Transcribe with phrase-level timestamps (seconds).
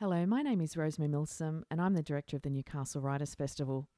[0.00, 3.88] Hello, my name is Rosemary Milsom, and I'm the director of the Newcastle Writers Festival.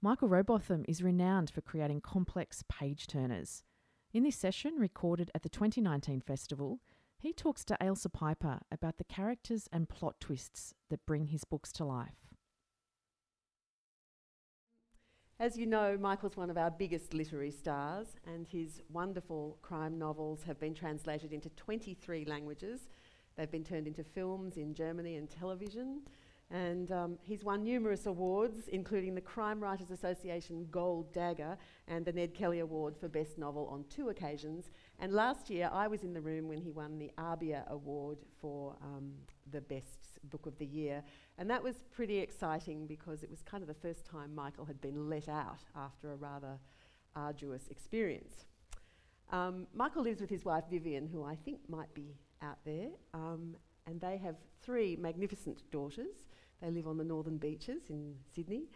[0.00, 3.62] Michael Robotham is renowned for creating complex page turners.
[4.12, 6.80] In this session, recorded at the 2019 festival,
[7.20, 11.70] he talks to Ailsa Piper about the characters and plot twists that bring his books
[11.74, 12.26] to life.
[15.38, 20.42] As you know, Michael's one of our biggest literary stars, and his wonderful crime novels
[20.42, 22.88] have been translated into 23 languages.
[23.36, 26.02] They've been turned into films in Germany and television.
[26.52, 31.56] And um, he's won numerous awards, including the Crime Writers Association Gold Dagger
[31.88, 34.70] and the Ned Kelly Award for Best Novel on two occasions.
[34.98, 38.76] And last year, I was in the room when he won the ABIA Award for
[38.82, 39.12] um,
[39.50, 41.02] the Best Book of the Year.
[41.38, 44.80] And that was pretty exciting because it was kind of the first time Michael had
[44.82, 46.58] been let out after a rather
[47.16, 48.44] arduous experience.
[49.30, 53.56] Um, Michael lives with his wife Vivian, who I think might be out there, um,
[53.86, 56.26] and they have three magnificent daughters.
[56.60, 58.68] They live on the northern beaches in Sydney.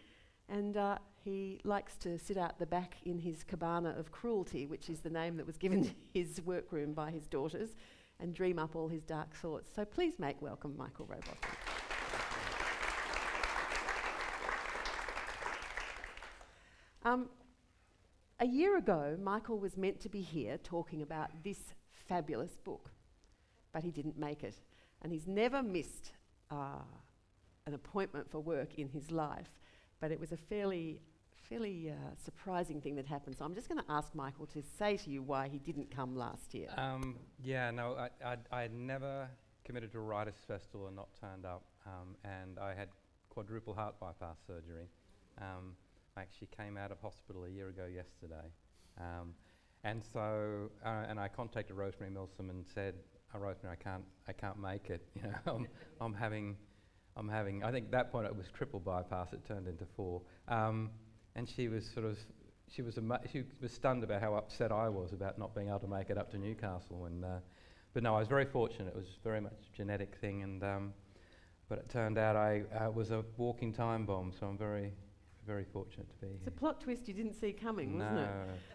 [0.49, 4.89] And uh, he likes to sit out the back in his cabana of cruelty, which
[4.89, 7.75] is the name that was given to his workroom by his daughters,
[8.19, 9.69] and dream up all his dark thoughts.
[9.75, 11.37] So please make welcome Michael Robotham.
[17.03, 17.29] Um,
[18.39, 22.91] a year ago, Michael was meant to be here talking about this fabulous book,
[23.77, 24.55] but he didn't make it.
[25.03, 26.11] And he's never missed
[26.49, 26.81] uh,
[27.67, 29.51] an appointment for work in his life,
[30.01, 30.99] but it was a fairly,
[31.47, 33.35] fairly uh, surprising thing that happened.
[33.37, 36.15] So I'm just going to ask Michael to say to you why he didn't come
[36.15, 36.69] last year.
[36.75, 39.29] Um, yeah, no, I, I'd, I'd never
[39.63, 42.89] committed to a writers' festival and not turned up, um, and I had
[43.29, 44.87] quadruple heart bypass surgery.
[45.39, 45.75] Um,
[46.15, 48.49] I actually came out of hospital a year ago yesterday.
[48.99, 49.35] Um,
[49.83, 52.95] and so, uh, and I contacted Rosemary Milsom and said,
[53.35, 55.07] oh, Rosemary, I can't, I can't make it.
[55.15, 55.67] You know, I'm,
[56.01, 56.57] I'm having
[57.17, 60.21] I'm having, I think at that point it was triple bypass, it turned into four.
[60.47, 60.91] Um,
[61.35, 62.17] and she was sort of,
[62.71, 62.99] she was,
[63.31, 66.17] she was stunned about how upset I was about not being able to make it
[66.17, 67.05] up to Newcastle.
[67.05, 67.39] And, uh,
[67.93, 68.89] but no, I was very fortunate.
[68.89, 70.43] It was very much a genetic thing.
[70.43, 70.93] And, um,
[71.69, 74.93] but it turned out I uh, was a walking time bomb, so I'm very,
[75.47, 76.47] very fortunate to be it's here.
[76.47, 78.05] It's a plot twist you didn't see coming, no.
[78.05, 78.29] wasn't it?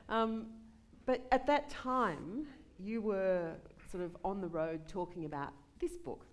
[0.09, 0.47] Um,
[1.07, 2.47] but at that time,
[2.79, 3.53] you were
[3.93, 6.27] sort of on the road talking about this book,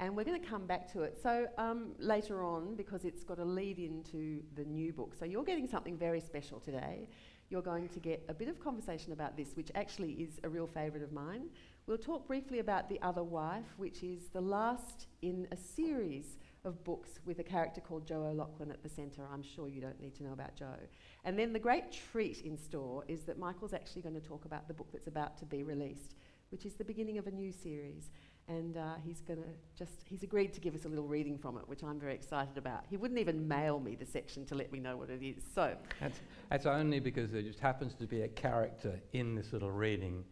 [0.00, 1.16] and we're going to come back to it.
[1.22, 5.14] So um, later on, because it's got a lead into the new book.
[5.18, 7.08] So you're getting something very special today.
[7.50, 10.66] You're going to get a bit of conversation about this, which actually is a real
[10.66, 11.44] favourite of mine.
[11.86, 16.82] We'll talk briefly about The Other Wife, which is the last in a series of
[16.82, 19.22] books with a character called Joe O'Loughlin at the centre.
[19.30, 20.78] I'm sure you don't need to know about Joe.
[21.24, 24.66] And then the great treat in store is that Michael's actually going to talk about
[24.66, 26.14] the book that's about to be released,
[26.50, 28.10] which is the beginning of a new series.
[28.46, 31.56] And uh, he's going to just he's agreed to give us a little reading from
[31.56, 32.84] it which i'm very excited about.
[32.90, 35.74] He wouldn't even mail me the section to let me know what it is so.
[35.98, 40.24] That's, that's only because there just happens to be a character in this little reading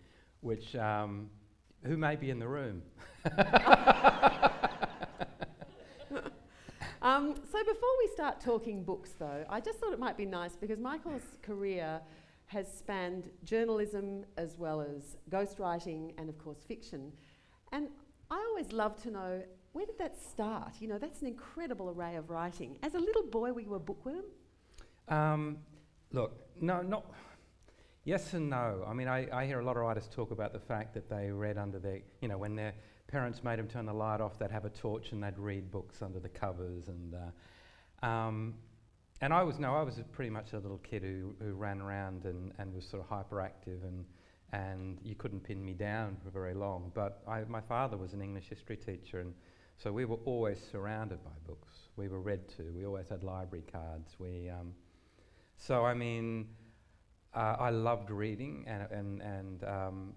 [0.42, 1.30] which um,
[1.84, 2.82] who may be in the room?
[7.02, 10.54] Um, so before we start talking books though i just thought it might be nice
[10.54, 12.00] because michael's career
[12.52, 17.12] has spanned journalism as well as ghostwriting and of course fiction
[17.72, 17.88] and
[18.30, 19.42] I always love to know
[19.72, 20.74] where did that start?
[20.80, 22.78] You know, that's an incredible array of writing.
[22.82, 24.24] As a little boy, were you a bookworm?
[25.08, 25.58] Um,
[26.12, 27.06] look, no, not.
[28.04, 28.84] Yes and no.
[28.86, 31.30] I mean, I, I hear a lot of writers talk about the fact that they
[31.30, 32.74] read under their, you know, when their
[33.06, 36.02] parents made them turn the light off, they'd have a torch and they'd read books
[36.02, 36.88] under the covers.
[36.88, 37.14] And,
[38.02, 38.54] uh, um,
[39.22, 42.24] and I was, no, I was pretty much a little kid who, who ran around
[42.24, 44.04] and, and was sort of hyperactive and
[44.52, 46.92] and you couldn't pin me down for very long.
[46.94, 49.32] But I, my father was an English history teacher, and
[49.78, 51.74] so we were always surrounded by books.
[51.96, 52.64] We were read to.
[52.76, 54.16] We always had library cards.
[54.18, 54.74] We, um,
[55.56, 56.48] so I mean,
[57.34, 59.64] uh, I loved reading, and and and.
[59.64, 60.12] Um,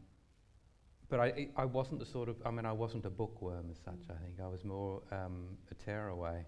[1.08, 4.10] but I, I wasn't the sort of, I mean, I wasn't a bookworm as such,
[4.10, 4.40] I think.
[4.44, 6.44] I was more um, a tearaway.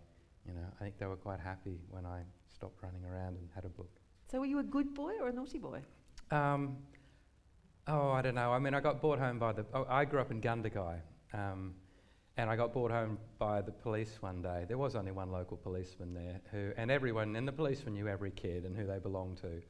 [0.48, 2.24] You know, I think they were quite happy when I
[2.58, 3.90] stopped running around and had a book.
[4.32, 5.82] So were you a good boy or a naughty boy?
[6.32, 6.78] Um,
[7.90, 8.52] Oh, I don't know.
[8.52, 9.66] I mean, I got brought home by the.
[9.74, 11.00] Oh, I grew up in Gundagai,
[11.34, 11.74] um,
[12.36, 14.66] and I got brought home by the police one day.
[14.68, 18.32] There was only one local policeman there, who, and everyone, and the policeman knew every
[18.32, 19.62] kid and who they belonged to.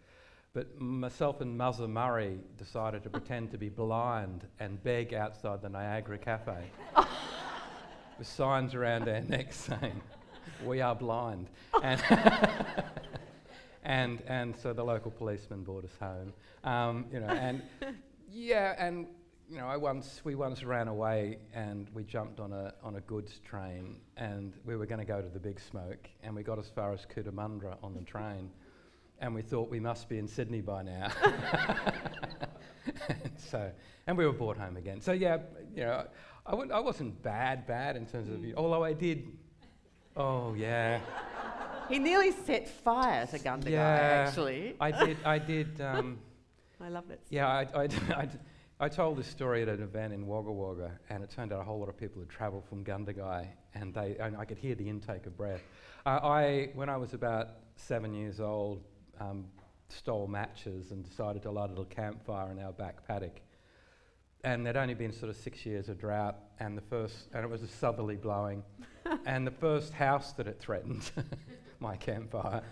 [0.53, 5.69] But myself and Muzza Murray decided to pretend to be blind and beg outside the
[5.69, 6.55] Niagara Cafe
[8.17, 10.01] with signs around our necks saying,
[10.65, 11.49] "We are blind."
[11.83, 12.01] And
[13.87, 16.33] and and so the local policeman brought us home.
[16.63, 17.61] Um, you know, and
[18.31, 19.07] yeah, and
[19.49, 23.01] you know, I once we once ran away and we jumped on a on a
[23.01, 26.59] goods train and we were going to go to the Big Smoke and we got
[26.59, 28.51] as far as Cootamundra on the train,
[29.19, 31.07] and we thought we must be in Sydney by now.
[33.07, 33.71] and so,
[34.05, 34.99] and we were brought home again.
[34.99, 35.37] So yeah,
[35.73, 36.05] you know,
[36.45, 39.31] I, I wasn't bad bad in terms of, although I did.
[40.17, 40.99] Oh yeah.
[41.89, 44.75] He nearly set fire to Gundagai, Yeah, actually.
[44.81, 45.17] I did.
[45.23, 45.81] I did.
[45.81, 46.19] Um,
[46.79, 47.19] I love that.
[47.29, 48.27] Yeah, I, I, I,
[48.79, 51.63] I told this story at an event in Wagga Wagga, and it turned out a
[51.63, 54.87] whole lot of people had travelled from Gundagai, and they, and I could hear the
[54.87, 55.61] intake of breath.
[56.05, 58.83] Uh, I, when I was about seven years old,
[59.19, 59.45] um,
[59.89, 63.41] stole matches and decided to light a little campfire in our back paddock.
[64.47, 67.49] And there'd only been sort of six years of drought, and the first, and it
[67.49, 68.63] was a southerly blowing,
[69.25, 71.11] and the first house that it threatened,
[71.81, 72.63] my campfire,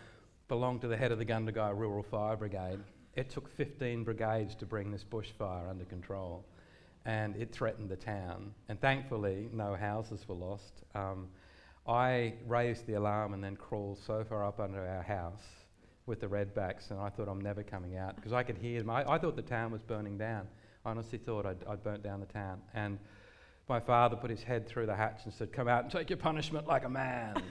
[0.48, 2.80] belonged to the head of the Gundagai Rural Fire Brigade.
[3.18, 6.46] It took 15 brigades to bring this bushfire under control,
[7.04, 8.54] and it threatened the town.
[8.70, 10.84] And thankfully, no houses were lost.
[10.96, 11.28] Um,
[11.86, 15.44] I raised the alarm and then crawled so far up under our house
[16.06, 18.90] with the redbacks, and I thought I'm never coming out because I could hear them.
[18.90, 20.48] I, I, thought the town was burning down.
[20.86, 22.62] I honestly thought I'd, I'd burnt down the town.
[22.74, 23.00] And
[23.68, 26.18] my father put his head through the hatch and said, Come out and take your
[26.18, 27.42] punishment like a man.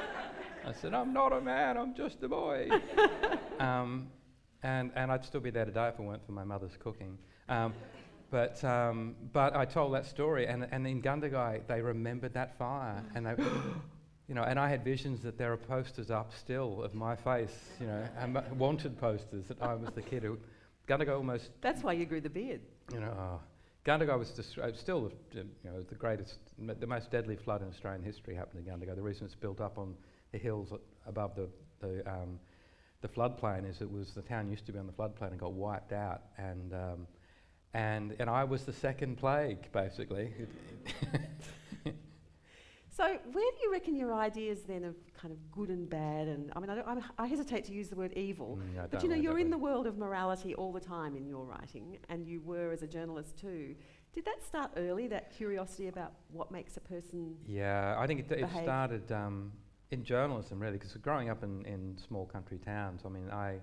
[0.66, 2.68] I said, I'm not a man, I'm just a boy.
[3.60, 4.08] um,
[4.62, 7.18] and, and I'd still be there today if it weren't for my mother's cooking.
[7.48, 7.74] Um,
[8.30, 13.02] but, um, but I told that story, and, and in Gundagai, they remembered that fire,
[13.14, 13.34] and they,
[14.28, 17.70] you know, and I had visions that there are posters up still of my face,
[17.80, 20.38] you know, and wanted posters that I was the kid who,
[20.90, 21.50] Gundagai almost.
[21.60, 22.60] That's why you grew the beard.
[22.92, 23.40] You know, oh,
[23.86, 28.02] Gundagai was just, uh, still, you know, the greatest, the most deadly flood in Australian
[28.02, 28.96] history happened in Gundagai.
[28.96, 29.94] The reason it's built up on
[30.32, 30.72] the hills
[31.06, 31.48] above the,
[31.80, 32.40] the um,
[33.02, 35.52] the floodplain is it was the town used to be on the floodplain and got
[35.52, 37.06] wiped out, and um,
[37.72, 40.34] and and I was the second plague basically.
[42.90, 46.52] so where do you reckon your ideas then of kind of good and bad, and
[46.54, 49.38] I mean I, I hesitate to use the word evil, mm, but you know you're
[49.38, 52.82] in the world of morality all the time in your writing, and you were as
[52.82, 53.74] a journalist too.
[54.12, 55.06] Did that start early?
[55.06, 57.36] That curiosity about what makes a person?
[57.46, 59.12] Yeah, I think it, it started.
[59.12, 59.52] Um,
[59.90, 63.56] in journalism, really, because growing up in, in small country towns, I mean, I,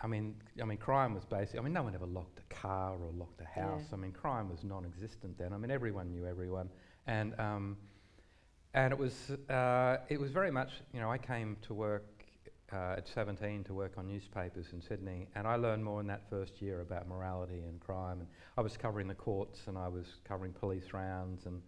[0.00, 1.58] I mean, I mean, crime was basic.
[1.58, 3.84] I mean, no one ever locked a car or locked a house.
[3.88, 3.94] Yeah.
[3.94, 5.52] I mean, crime was non-existent then.
[5.52, 6.68] I mean, everyone knew everyone,
[7.06, 7.76] and um,
[8.74, 12.04] and it was uh, it was very much, you know, I came to work
[12.72, 16.28] uh, at 17 to work on newspapers in Sydney, and I learned more in that
[16.28, 18.20] first year about morality and crime.
[18.20, 18.28] And
[18.58, 21.62] I was covering the courts, and I was covering police rounds, and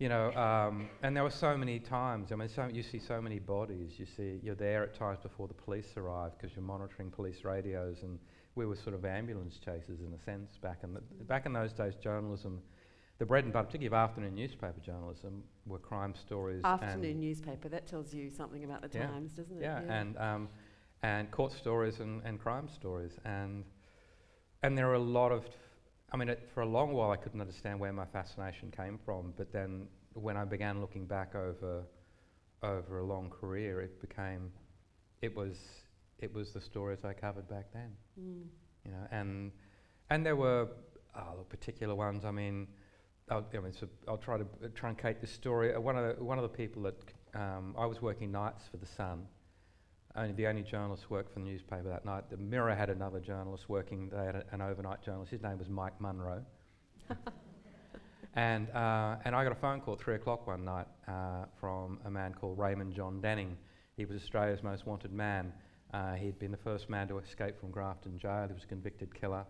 [0.00, 2.32] you know, um, and there were so many times.
[2.32, 3.92] I mean, so you see so many bodies.
[3.98, 8.02] You see, you're there at times before the police arrive because you're monitoring police radios,
[8.02, 8.18] and
[8.56, 11.72] we were sort of ambulance chasers in a sense back in the, back in those
[11.72, 11.94] days.
[11.94, 12.60] Journalism,
[13.18, 16.64] the bread and butter, particularly of afternoon newspaper journalism, were crime stories.
[16.64, 17.68] Afternoon newspaper.
[17.68, 19.62] That tells you something about the yeah, times, doesn't it?
[19.62, 20.00] Yeah, yeah.
[20.00, 20.48] and um,
[21.02, 23.64] and court stories and, and crime stories, and
[24.62, 25.44] and there are a lot of
[26.10, 29.34] I mean, it, for a long while, I couldn't understand where my fascination came from.
[29.36, 31.84] But then, when I began looking back over
[32.62, 34.50] over a long career, it became
[35.22, 35.56] it was
[36.18, 37.90] it was the stories I covered back then.
[38.20, 38.44] Mm.
[38.84, 39.52] You know, and
[40.10, 40.68] and there were
[41.16, 42.24] oh, particular ones.
[42.24, 42.68] I mean,
[43.30, 44.44] I'll, I mean, so I'll try to
[44.74, 45.74] truncate this story.
[45.74, 46.96] Uh, one of the, one of the people that
[47.34, 49.26] um, I was working nights for the Sun
[50.18, 52.24] only the only journalist worked for the newspaper that night.
[52.30, 54.10] The Mirror had another journalist working.
[54.10, 55.30] They had a, an overnight journalist.
[55.30, 56.44] His name was Mike Munro.
[58.34, 62.00] and uh, and I got a phone call at three o'clock one night uh, from
[62.04, 63.56] a man called Raymond John Denning.
[63.96, 65.52] He was Australia's most wanted man.
[65.92, 68.46] Uh, he'd been the first man to escape from Grafton Jail.
[68.48, 69.44] He was a convicted killer.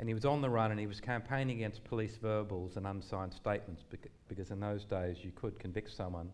[0.00, 3.34] And he was on the run and he was campaigning against police verbals and unsigned
[3.34, 6.32] statements bec- because in those days you could convict someone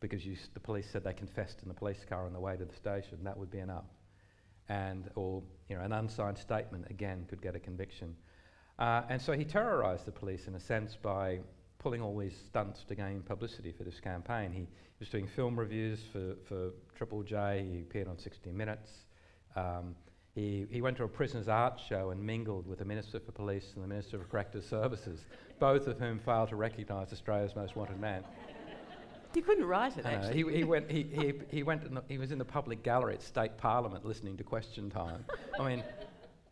[0.00, 0.22] because
[0.54, 3.18] the police said they confessed in the police car on the way to the station,
[3.22, 3.84] that would be enough.
[4.70, 8.16] And, or, you know, an unsigned statement, again, could get a conviction.
[8.78, 11.40] Uh, and so he terrorised the police in a sense by
[11.78, 14.52] pulling all these stunts to gain publicity for this campaign.
[14.52, 14.66] He
[14.98, 18.90] was doing film reviews for, for Triple J, he appeared on 60 Minutes.
[19.54, 19.96] Um,
[20.34, 23.72] he, he went to a prisoner's art show and mingled with the Minister for Police
[23.74, 25.24] and the Minister for Corrective Services,
[25.58, 28.24] both of whom failed to recognise Australia's most wanted man.
[29.34, 30.42] He couldn't write it, actually.
[30.42, 33.22] He, he, went, he, he, he, went the, he was in the public gallery at
[33.22, 35.24] State Parliament listening to Question Time.
[35.58, 35.84] I mean,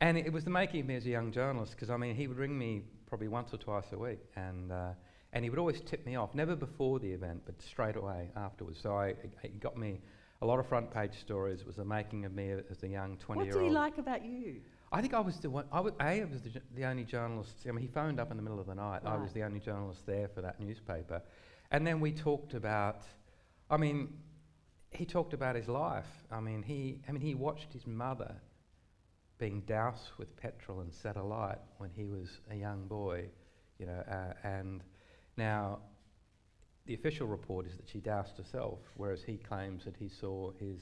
[0.00, 2.28] and it was the making of me as a young journalist, because, I mean, he
[2.28, 4.90] would ring me probably once or twice a week, and, uh,
[5.32, 8.78] and he would always tip me off, never before the event, but straight away afterwards.
[8.80, 10.00] So I, he got me
[10.40, 11.64] a lot of front page stories.
[11.64, 13.54] Was the making of me as a young 20 year old.
[13.54, 14.61] What did he like about you?
[14.90, 15.66] I think I was the one.
[15.71, 17.66] I was, a, I was the, the, only journalist.
[17.68, 19.02] I mean, he phoned up in the middle of the night.
[19.04, 19.14] Right.
[19.14, 21.23] I was the only journalist there for that newspaper,
[21.71, 23.02] and then we talked about.
[23.71, 24.14] I mean,
[24.90, 26.07] he talked about his life.
[26.30, 27.00] I mean, he.
[27.09, 28.35] I mean, he watched his mother
[29.38, 33.28] being doused with petrol and set alight when he was a young boy,
[33.78, 34.83] you know, uh, and
[35.37, 35.78] now
[36.88, 40.80] the official report is that she doused herself, whereas he claims that he saw his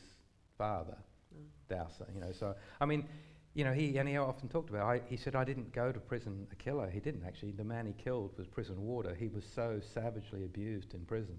[0.56, 0.96] father
[1.36, 1.44] mm.
[1.68, 2.06] douse her.
[2.14, 3.06] You know, so I mean,
[3.54, 4.86] you know, he and he often talked about.
[4.86, 7.50] I, he said, "I didn't go to prison a killer." He didn't actually.
[7.50, 9.16] The man he killed was prison warder.
[9.16, 11.36] He was so savagely abused in prison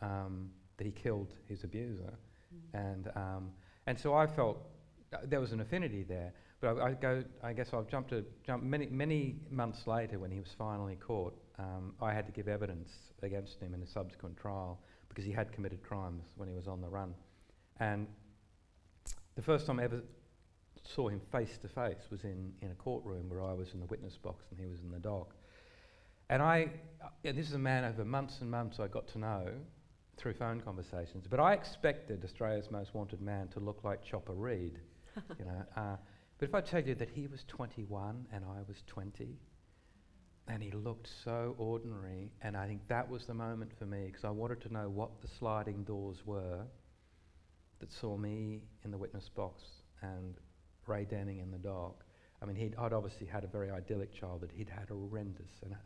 [0.00, 2.14] um, that he killed his abuser,
[2.54, 2.92] mm.
[2.92, 3.50] and um,
[3.86, 4.56] and so I felt
[5.12, 6.32] uh, there was an affinity there.
[6.62, 7.24] But I, I, go.
[7.44, 11.38] I guess I've jumped to jump many many months later when he was finally caught
[11.58, 12.90] um, I had to give evidence
[13.22, 16.80] against him in a subsequent trial because he had committed crimes when he was on
[16.80, 17.14] the run.
[17.80, 18.06] And
[19.34, 20.02] the first time I ever
[20.82, 23.86] saw him face to face was in, in a courtroom where I was in the
[23.86, 25.34] witness box and he was in the dock.
[26.28, 26.70] And I,
[27.02, 29.48] uh, this is a man over months and months I got to know
[30.16, 34.80] through phone conversations, but I expected Australia's most wanted man to look like Chopper Read,
[35.38, 35.62] you know.
[35.76, 35.96] Uh,
[36.38, 39.36] but if I tell you that he was 21 and I was 20,
[40.48, 42.30] and he looked so ordinary.
[42.42, 45.20] And I think that was the moment for me because I wanted to know what
[45.20, 46.62] the sliding doors were
[47.80, 49.62] that saw me in the witness box
[50.02, 50.36] and
[50.86, 52.04] Ray Denning in the dock.
[52.42, 54.52] I mean, he'd, I'd obviously had a very idyllic childhood.
[54.54, 55.76] He'd had a horrendous, an,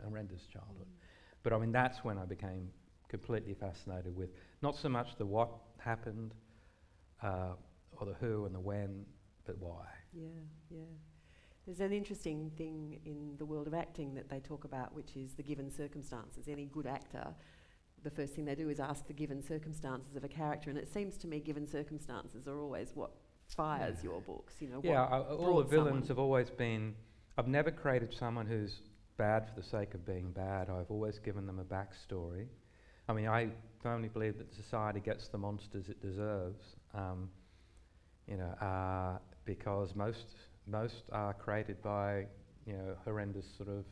[0.00, 0.86] a horrendous childhood.
[0.86, 1.06] Mm.
[1.42, 2.70] But I mean, that's when I became
[3.08, 4.30] completely fascinated with
[4.62, 5.48] not so much the what
[5.78, 6.34] happened
[7.22, 7.54] uh,
[7.92, 9.04] or the who and the when,
[9.46, 9.86] but why.
[10.12, 10.26] Yeah,
[10.70, 10.84] yeah.
[11.66, 15.34] There's an interesting thing in the world of acting that they talk about, which is
[15.34, 16.46] the given circumstances.
[16.48, 17.34] Any good actor,
[18.04, 20.88] the first thing they do is ask the given circumstances of a character, and it
[20.88, 23.10] seems to me given circumstances are always what
[23.48, 24.10] fires yeah.
[24.10, 24.54] your books.
[24.60, 26.94] You know, yeah, uh, all the villains have always been.
[27.36, 28.82] I've never created someone who's
[29.16, 30.70] bad for the sake of being bad.
[30.70, 32.46] I've always given them a backstory.
[33.08, 33.48] I mean, I
[33.82, 36.76] firmly believe that society gets the monsters it deserves.
[36.94, 37.28] Um,
[38.28, 40.34] you know, uh, because most
[40.66, 42.26] most are created by
[42.66, 43.84] you know horrendous sort of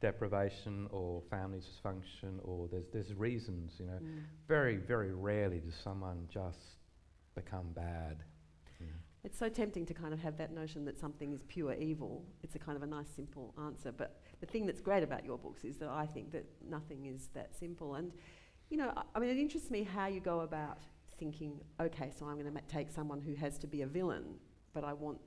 [0.00, 3.98] deprivation or family dysfunction or there's there's reasons you know.
[4.02, 4.22] Mm.
[4.46, 6.78] very very rarely does someone just
[7.34, 8.18] become bad.
[9.24, 12.26] It's so tempting to kind of have that notion that something is pure evil.
[12.42, 15.38] It's a kind of a nice simple answer but the thing that's great about your
[15.38, 17.94] books is that I think that nothing is that simple.
[17.94, 18.12] And
[18.68, 20.78] you know I, I mean it interests me how you go about
[21.18, 24.24] thinking okay so I'm going to take someone who has to be a villain
[24.74, 25.18] but I want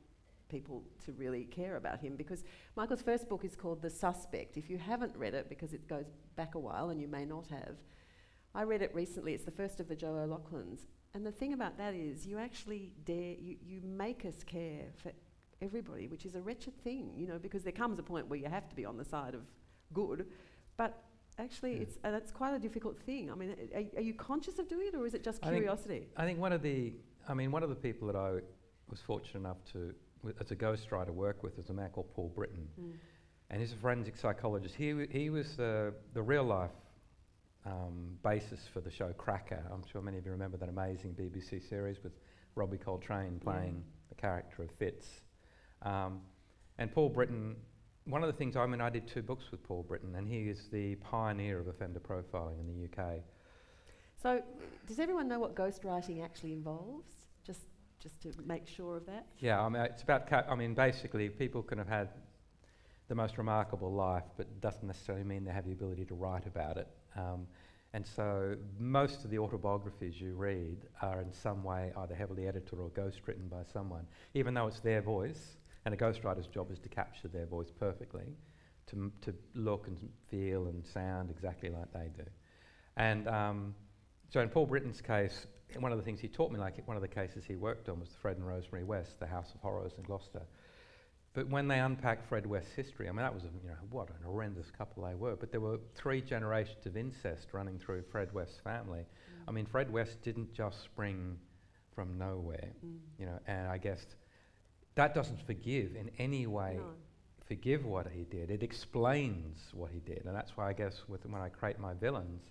[0.49, 2.43] people to really care about him because
[2.75, 4.57] Michael's first book is called The Suspect.
[4.57, 7.47] If you haven't read it, because it goes back a while and you may not
[7.47, 7.75] have,
[8.55, 9.33] I read it recently.
[9.33, 10.87] It's the first of the Joe O'Loughlin's.
[11.13, 15.11] And the thing about that is you actually dare, you, you make us care for
[15.61, 18.47] everybody, which is a wretched thing, you know, because there comes a point where you
[18.47, 19.41] have to be on the side of
[19.93, 20.27] good.
[20.75, 21.01] But
[21.39, 21.81] actually, yeah.
[21.81, 23.31] it's, uh, that's quite a difficult thing.
[23.31, 25.99] I mean, are, are, you conscious of doing it or is it just I curiosity?
[25.99, 26.93] Think, I think one of the,
[27.27, 28.39] I mean, one of the people that I
[28.89, 29.93] was fortunate enough to
[30.39, 32.67] as a ghostwriter work with is a man called Paul Britton.
[32.79, 32.93] Mm.
[33.49, 34.75] And he's a forensic psychologist.
[34.75, 36.71] He, w- he was the, the real life
[37.65, 39.63] um, basis for the show Cracker.
[39.71, 42.13] I'm sure many of you remember that amazing BBC series with
[42.55, 44.09] Robbie Coltrane playing yeah.
[44.09, 45.21] the character of Fitz.
[45.83, 46.21] Um,
[46.77, 47.55] and Paul Britton,
[48.05, 50.49] one of the things, I mean, I did two books with Paul Britton, and he
[50.49, 53.21] is the pioneer of offender profiling in the UK.
[54.21, 54.41] So,
[54.87, 57.26] does everyone know what ghostwriting actually involves?
[58.07, 59.27] Just to make sure of that?
[59.39, 62.09] Yeah, I mean, it's about, I mean, basically, people can have had
[63.09, 66.77] the most remarkable life, but doesn't necessarily mean they have the ability to write about
[66.77, 66.87] it.
[67.17, 67.47] Um,
[67.93, 72.79] and so most of the autobiographies you read are in some way either heavily edited
[72.79, 75.57] or ghostwritten by someone, even though it's their voice.
[75.85, 78.35] And a ghostwriter's job is to capture their voice perfectly,
[78.87, 79.97] to, to look and
[80.29, 82.29] feel and sound exactly like they do.
[82.97, 83.75] And um,
[84.29, 87.01] so in Paul Britton's case, one of the things he taught me, like one of
[87.01, 90.03] the cases he worked on was Fred and Rosemary West, the House of Horrors in
[90.03, 90.41] Gloucester.
[91.33, 94.09] But when they unpacked Fred West's history, I mean, that was, a, you know, what
[94.09, 95.35] an horrendous couple they were.
[95.35, 99.01] But there were three generations of incest running through Fred West's family.
[99.01, 99.43] Mm.
[99.47, 101.37] I mean, Fred West didn't just spring
[101.93, 102.97] from nowhere, mm.
[103.19, 104.03] you know, and I guess
[104.95, 106.77] that doesn't forgive in any way.
[106.77, 106.85] No.
[107.47, 108.51] Forgive what he did.
[108.51, 111.93] It explains what he did, and that's why I guess with when I create my
[111.93, 112.41] villains,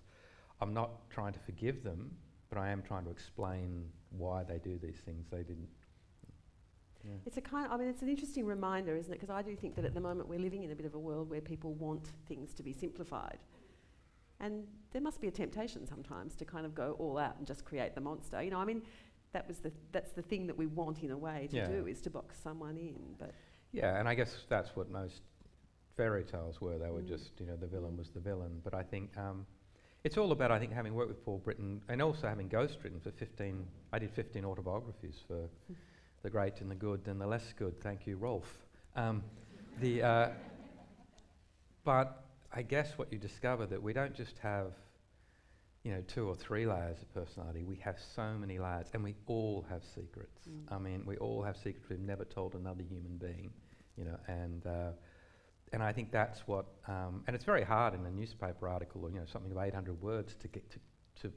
[0.61, 2.13] I'm not trying to forgive them
[2.57, 5.27] but I am trying to explain why they do these things.
[5.31, 5.69] They didn't.
[7.05, 7.13] Yeah.
[7.27, 7.67] It's a kind.
[7.67, 9.21] Of, I mean, it's an interesting reminder, isn't it?
[9.21, 10.99] Because I do think that at the moment we're living in a bit of a
[10.99, 13.39] world where people want things to be simplified,
[14.41, 17.65] and there must be a temptation sometimes to kind of go all out and just
[17.65, 18.43] create the monster.
[18.43, 18.83] You know, I mean,
[19.33, 21.67] that was the that's the thing that we want in a way to Yeah.
[21.67, 23.15] do is to box someone in.
[23.19, 23.33] But
[23.73, 25.21] Yeah, and I guess that's what most
[25.97, 26.79] fairy tales were.
[26.79, 27.09] They were Mm.
[27.09, 28.61] just, you know, the villain was the villain.
[28.65, 29.47] But I think um,
[30.07, 33.11] it's all about, I think, having worked with Paul Britton and also having ghostwritten for
[33.11, 35.49] 15, I did 15 autobiographies for
[36.23, 37.83] the great and the good and the less good.
[37.83, 38.45] Thank you, Rolf.
[38.95, 39.25] Um,
[39.81, 40.29] the, uh,
[41.83, 42.23] but
[42.53, 44.75] I guess what you discover that we don't just have,
[45.83, 47.65] you know, two or three layers of personality.
[47.65, 50.39] We have so many layers, and we all have secrets.
[50.49, 50.73] Mm.
[50.73, 53.51] I mean, we all have secrets we've never told another human being,
[53.97, 54.91] you know, and uh,
[55.73, 59.11] and I think that's what, um, and it's very hard in a newspaper article or
[59.11, 60.79] you know something of 800 words to get to
[61.23, 61.33] to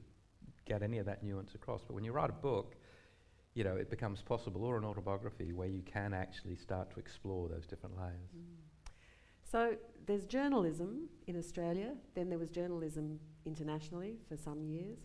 [0.66, 1.82] get any of that nuance across.
[1.84, 2.76] But when you write a book,
[3.54, 7.48] you know, it becomes possible, or an autobiography, where you can actually start to explore
[7.48, 8.30] those different layers.
[8.36, 8.70] Mm.
[9.42, 9.74] So
[10.06, 14.98] there's journalism in Australia, then there was journalism internationally for some years.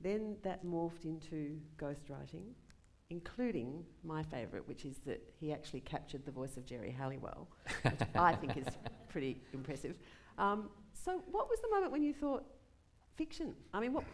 [0.00, 2.54] Then that morphed into ghostwriting,
[3.10, 7.48] including my favourite, which is that he actually captured the voice of Geri Halliwell,
[7.82, 8.66] which I think is
[9.08, 9.96] pretty impressive.
[10.38, 12.44] Um, so what was the moment when you thought
[13.16, 13.54] fiction?
[13.74, 14.04] I mean, what,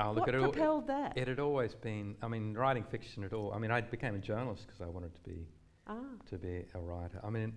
[0.00, 1.16] Oh, look, what it all- propelled that?
[1.16, 3.52] It had always been, I mean, writing fiction at all.
[3.52, 5.46] I mean, I became a journalist because I wanted to be
[5.86, 5.98] ah,
[6.30, 7.20] to be a writer.
[7.22, 7.52] I mean,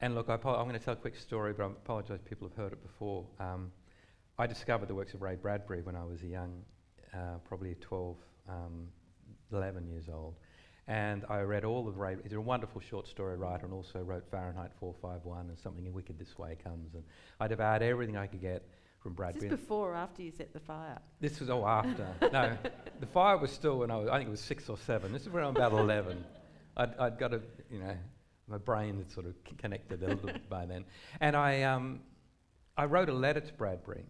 [0.00, 2.56] and look, I I'm going to tell a quick story, but I apologise people have
[2.56, 3.24] heard it before.
[3.38, 3.70] Um,
[4.38, 6.62] I discovered the works of Ray Bradbury when I was a young,
[7.14, 8.16] uh, probably 12,
[8.48, 8.88] um,
[9.52, 10.34] 11 years old.
[10.88, 12.16] And I read all of Ray.
[12.22, 16.36] He's a wonderful short story writer and also wrote Fahrenheit 451 and Something Wicked This
[16.36, 16.94] Way Comes.
[16.94, 17.04] And
[17.38, 18.66] I devoured everything I could get
[19.00, 19.48] from is Bradbury.
[19.50, 20.98] this before or after you set the fire?
[21.20, 22.06] This was all after.
[22.32, 22.56] no,
[23.00, 25.12] the fire was still when I was, I think it was six or seven.
[25.12, 26.24] This is when I'm about 11.
[26.76, 27.40] I'd, I'd got a,
[27.70, 27.96] you know,
[28.48, 30.84] my brain had sort of c- connected a little bit by then.
[31.20, 32.00] And I, um,
[32.76, 34.04] I wrote a letter to Bradbury,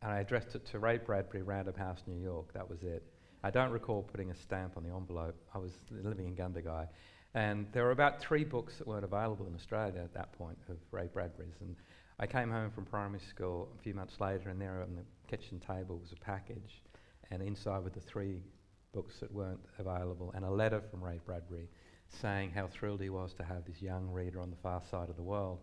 [0.00, 2.52] and I addressed it to Ray Bradbury, Random House, New York.
[2.54, 3.04] That was it.
[3.42, 5.36] I don't recall putting a stamp on the envelope.
[5.54, 6.88] I was living in Gundagai.
[7.34, 10.76] And there were about three books that weren't available in Australia at that point of
[10.90, 11.60] Ray Bradbury's.
[11.60, 11.76] And
[12.20, 15.60] I came home from primary school a few months later, and there on the kitchen
[15.60, 16.82] table was a package,
[17.30, 18.42] and inside were the three
[18.92, 21.68] books that weren't available, and a letter from Ray Bradbury
[22.20, 25.16] saying how thrilled he was to have this young reader on the far side of
[25.16, 25.60] the world.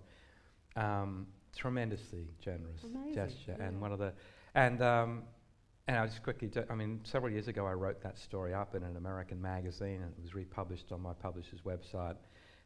[0.76, 3.66] Um, tremendously generous Amazing, gesture, yeah.
[3.66, 4.14] and one of the,
[4.56, 5.24] and um,
[5.90, 8.76] and I just quickly, ju- I mean, several years ago I wrote that story up
[8.76, 12.16] in an American magazine, and it was republished on my publisher's website.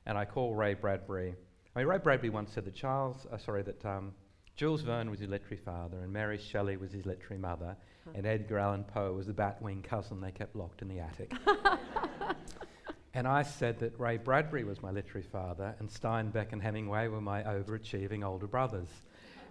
[0.05, 1.33] And I called Ray Bradbury.
[1.73, 4.11] I mean, Ray Bradbury once said that Charles, uh, sorry, that um,
[4.57, 8.11] Jules Verne was his literary father, and Mary Shelley was his literary mother, Huh.
[8.15, 11.31] and Edgar Allan Poe was the batwing cousin they kept locked in the attic.
[13.13, 17.21] and I said that Ray Bradbury was my literary father, and Steinbeck and Hemingway were
[17.21, 18.89] my overachieving older brothers.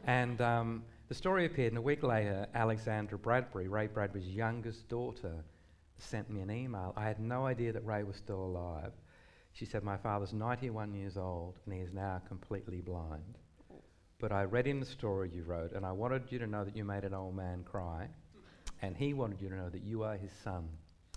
[0.04, 0.82] And um,
[1.12, 5.44] the story appeared, and a week later, Alexandra Bradbury, Ray Bradbury's youngest daughter,
[5.98, 6.94] sent me an email.
[6.96, 8.92] I had no idea that Ray was still alive.
[9.52, 13.36] She said, My father's 91 years old, and he is now completely blind.
[14.20, 16.74] But I read in the story you wrote, and I wanted you to know that
[16.74, 18.08] you made an old man cry,
[18.80, 20.66] and he wanted you to know that you are his son.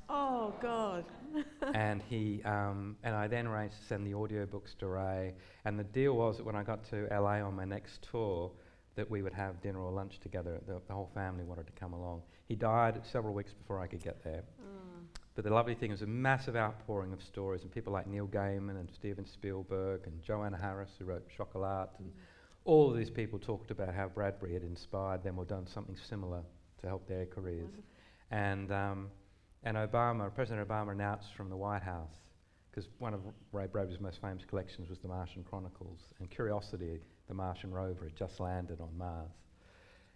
[0.09, 1.05] Oh, God.
[1.73, 5.35] and he um, and I then arranged to send the audiobooks to Ray.
[5.63, 8.51] And the deal was that when I got to LA on my next tour,
[8.95, 10.61] that we would have dinner or lunch together.
[10.67, 12.21] The, the whole family wanted to come along.
[12.47, 14.43] He died several weeks before I could get there.
[14.59, 14.65] Oh.
[15.35, 18.79] But the lovely thing was a massive outpouring of stories, and people like Neil Gaiman
[18.79, 22.09] and Steven Spielberg and Joanna Harris, who wrote Chocolat, and
[22.63, 26.41] all of these people talked about how Bradbury had inspired them or done something similar
[26.81, 27.63] to help their careers.
[27.63, 27.83] Wonderful.
[28.31, 29.09] And, um,
[29.63, 32.15] and Obama, President Obama announced from the White House,
[32.71, 33.19] because one of
[33.51, 38.15] Ray Bradbury's most famous collections was the Martian Chronicles, and Curiosity, the Martian rover, had
[38.15, 39.31] just landed on Mars.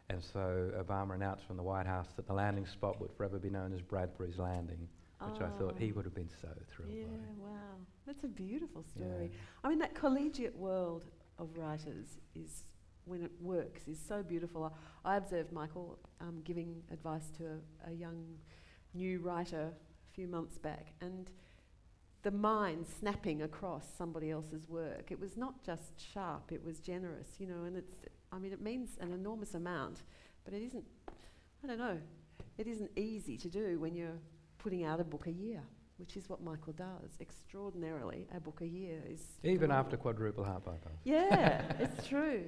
[0.10, 3.50] And so Obama announced from the White House that the landing spot would forever be
[3.50, 4.88] known as Bradbury's Landing,
[5.22, 5.96] which I thought he Oh.
[5.96, 7.44] would have been so thrilled Yeah, by.
[7.46, 7.76] wow.
[8.08, 9.30] That's a beautiful story.
[9.32, 9.40] Yeah.
[9.64, 11.06] I mean, that collegiate world
[11.38, 12.66] of writers is,
[13.06, 14.74] when it works, is so beautiful.
[15.06, 17.46] I, I observed Michael um, giving advice to
[17.86, 18.24] a, a young
[18.96, 21.30] new writer a few months back, and
[22.24, 25.12] the mind snapping across somebody else's work.
[25.12, 27.64] It was not just sharp; it was generous, you know.
[27.66, 27.94] And it's,
[28.32, 30.04] I mean, it means an enormous amount,
[30.44, 30.84] but it isn't.
[31.64, 31.98] I don't know.
[32.58, 34.20] It isn't easy to do when you're
[34.58, 35.62] putting out a book a year
[36.00, 38.26] which is what Michael does extraordinarily.
[38.34, 40.94] A book a year is Even after quadruple heart bypass.
[41.04, 42.46] Yeah, it's true.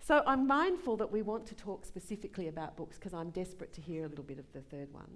[0.00, 3.80] So I'm mindful that we want to talk specifically about books because I'm desperate to
[3.80, 5.08] hear a little bit of the third one.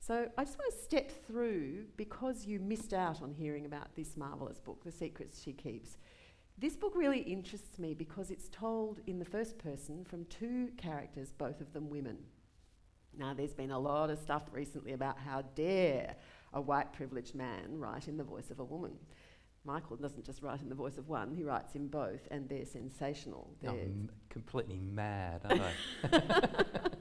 [0.00, 4.16] So I just want to step through because you missed out on hearing about this
[4.16, 5.98] marvelous book, The Secrets She Keeps.
[6.56, 11.32] This book really interests me because it's told in the first person from two characters,
[11.36, 12.18] both of them women.
[13.16, 16.16] Now, there's been a lot of stuff recently about how dare
[16.52, 18.92] a white privileged man write in the voice of a woman.
[19.64, 22.64] Michael doesn't just write in the voice of one, he writes in both, and they're
[22.64, 23.50] sensational.
[23.60, 23.72] They're
[24.30, 25.62] completely mad, aren't
[26.10, 26.88] they?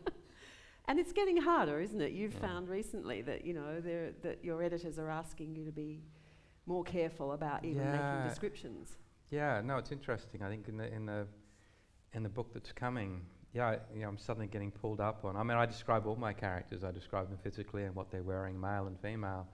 [0.87, 2.11] and it's getting harder, isn't it?
[2.13, 2.39] You've Yeah.
[2.39, 6.03] found recently that, you know, that your editors are asking you to be
[6.65, 7.91] more careful about even Yeah.
[7.91, 8.97] making descriptions.
[9.29, 10.41] Yeah, no, it's interesting.
[10.41, 11.27] I think in the in the
[12.13, 15.35] in the book that's coming, yeah, I, you know, I'm suddenly getting pulled up on.
[15.35, 16.83] I mean, I describe all my characters.
[16.85, 19.47] I describe them physically and what they're wearing, male and female.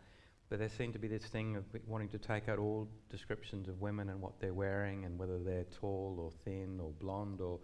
[0.50, 3.82] But there seemed to be this thing of wanting to take out all descriptions of
[3.82, 7.60] women and what they're wearing and whether they're tall or thin or blonde or,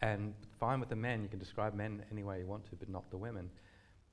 [0.00, 1.22] and fine with the men.
[1.22, 3.50] You can describe men any way you want to, but not the women.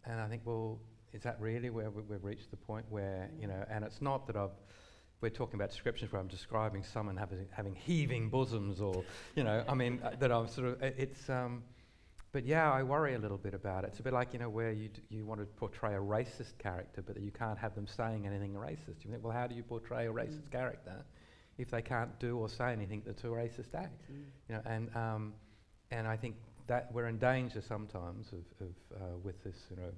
[0.06, 0.80] And I think, well,
[1.14, 3.64] is that really where we, we've reached the point where you know?
[3.70, 4.52] And it's not that I've
[5.22, 9.04] we're talking about descriptions where I'm describing someone having, having heaving bosoms or,
[9.36, 11.62] you know, I mean, uh, that I'm sort of, i- it's, um,
[12.32, 13.90] but yeah, I worry a little bit about it.
[13.90, 16.58] It's a bit like, you know, where you, d- you want to portray a racist
[16.58, 19.04] character, but you can't have them saying anything racist.
[19.06, 21.06] You think, well, how do you portray a racist character
[21.60, 24.02] if they can't do or say anything that's a racist act?
[24.50, 25.34] You know, and, um,
[25.92, 26.36] and I think
[26.68, 29.92] that we're in danger sometimes of, of uh, with this, you know,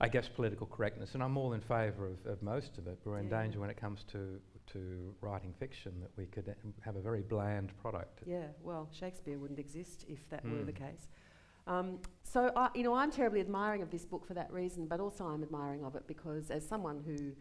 [0.00, 2.98] I guess political correctness, and I'm all in favour of, of most of it.
[3.02, 4.40] But we're in danger when it comes to
[4.72, 8.20] to writing fiction that we could uh, have a very bland product.
[8.26, 10.76] Yeah, well, Shakespeare wouldn't exist if that were the Mm.
[10.76, 11.08] case.
[11.66, 15.00] Um, so, I, you know, I'm terribly admiring of this book for that reason, but
[15.00, 17.32] also I'm admiring of it because as someone who,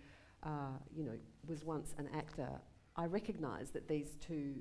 [0.50, 2.50] uh, you know, was once an actor,
[2.96, 4.56] I recognise that these two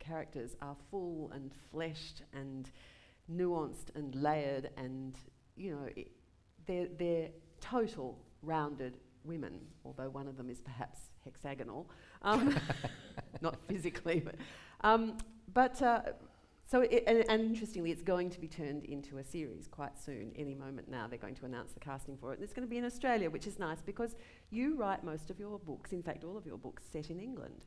[0.00, 2.70] characters are full and fleshed and
[3.32, 5.16] nuanced and layered and,
[5.56, 5.88] you know,
[6.66, 7.28] they're, they're
[7.60, 11.88] total rounded women, although one of them is perhaps hexagonal,
[12.22, 12.56] um,
[13.40, 14.34] not physically, but,
[14.82, 15.18] um,
[15.52, 16.00] but uh,
[16.70, 20.32] so it, and, and interestingly, it's going to be turned into a series quite soon.
[20.36, 22.70] Any moment now, they're going to announce the casting for it, and it's going to
[22.70, 24.14] be in Australia, which is nice because
[24.50, 27.64] you write most of your books, in fact, all of your books, set in England.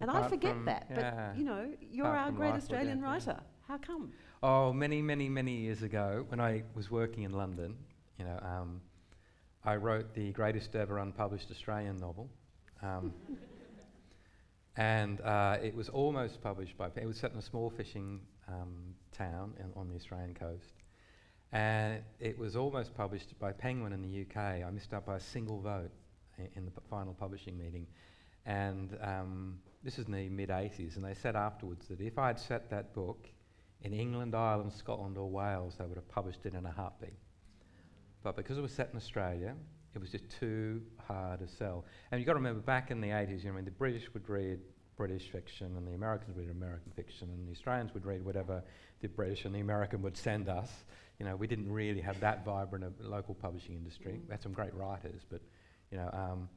[0.00, 1.30] And I forget from- that, yeah.
[1.30, 3.32] but you know, you're our great Australian Death, yeah.
[3.32, 3.40] writer.
[3.66, 4.12] How come?
[4.42, 7.76] Oh, many, many, many years ago, when I was working in London,
[8.18, 8.80] you know, um,
[9.64, 12.28] I wrote the greatest ever unpublished Australian novel.
[12.82, 13.12] Um,
[14.76, 18.94] and uh, it was almost published by, it was set in a small fishing um,
[19.12, 20.74] town in, on the Australian coast.
[21.52, 24.36] And it was almost published by Penguin in the UK.
[24.66, 25.90] I missed out by a single vote
[26.38, 27.86] i- in the p- final publishing meeting.
[28.44, 32.38] And um, this is in the mid 80s, and they said afterwards that if I'd
[32.38, 33.28] set that book
[33.82, 37.18] in England, Ireland, Scotland, or Wales, they would have published it in a heartbeat.
[38.22, 39.54] But because it was set in Australia,
[39.94, 41.84] it was just too hard to sell.
[42.10, 44.12] And you've got to remember, back in the 80s, you know, I mean, the British
[44.12, 44.58] would read
[44.96, 48.62] British fiction, and the Americans would read American fiction, and the Australians would read whatever
[49.00, 50.70] the British and the American would send us.
[51.18, 54.12] You know, we didn't really have that vibrant a local publishing industry.
[54.12, 54.26] Mm.
[54.26, 55.42] We had some great writers, but
[55.90, 56.10] you know.
[56.12, 56.48] Um,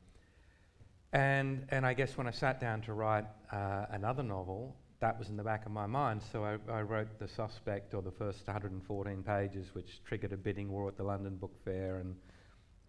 [1.14, 5.30] and and I guess when I sat down to write uh, another novel, that was
[5.30, 6.22] in the back of my mind.
[6.32, 10.72] So I, I wrote The Suspect, or the first 114 pages, which triggered a bidding
[10.72, 12.16] war at the London Book Fair and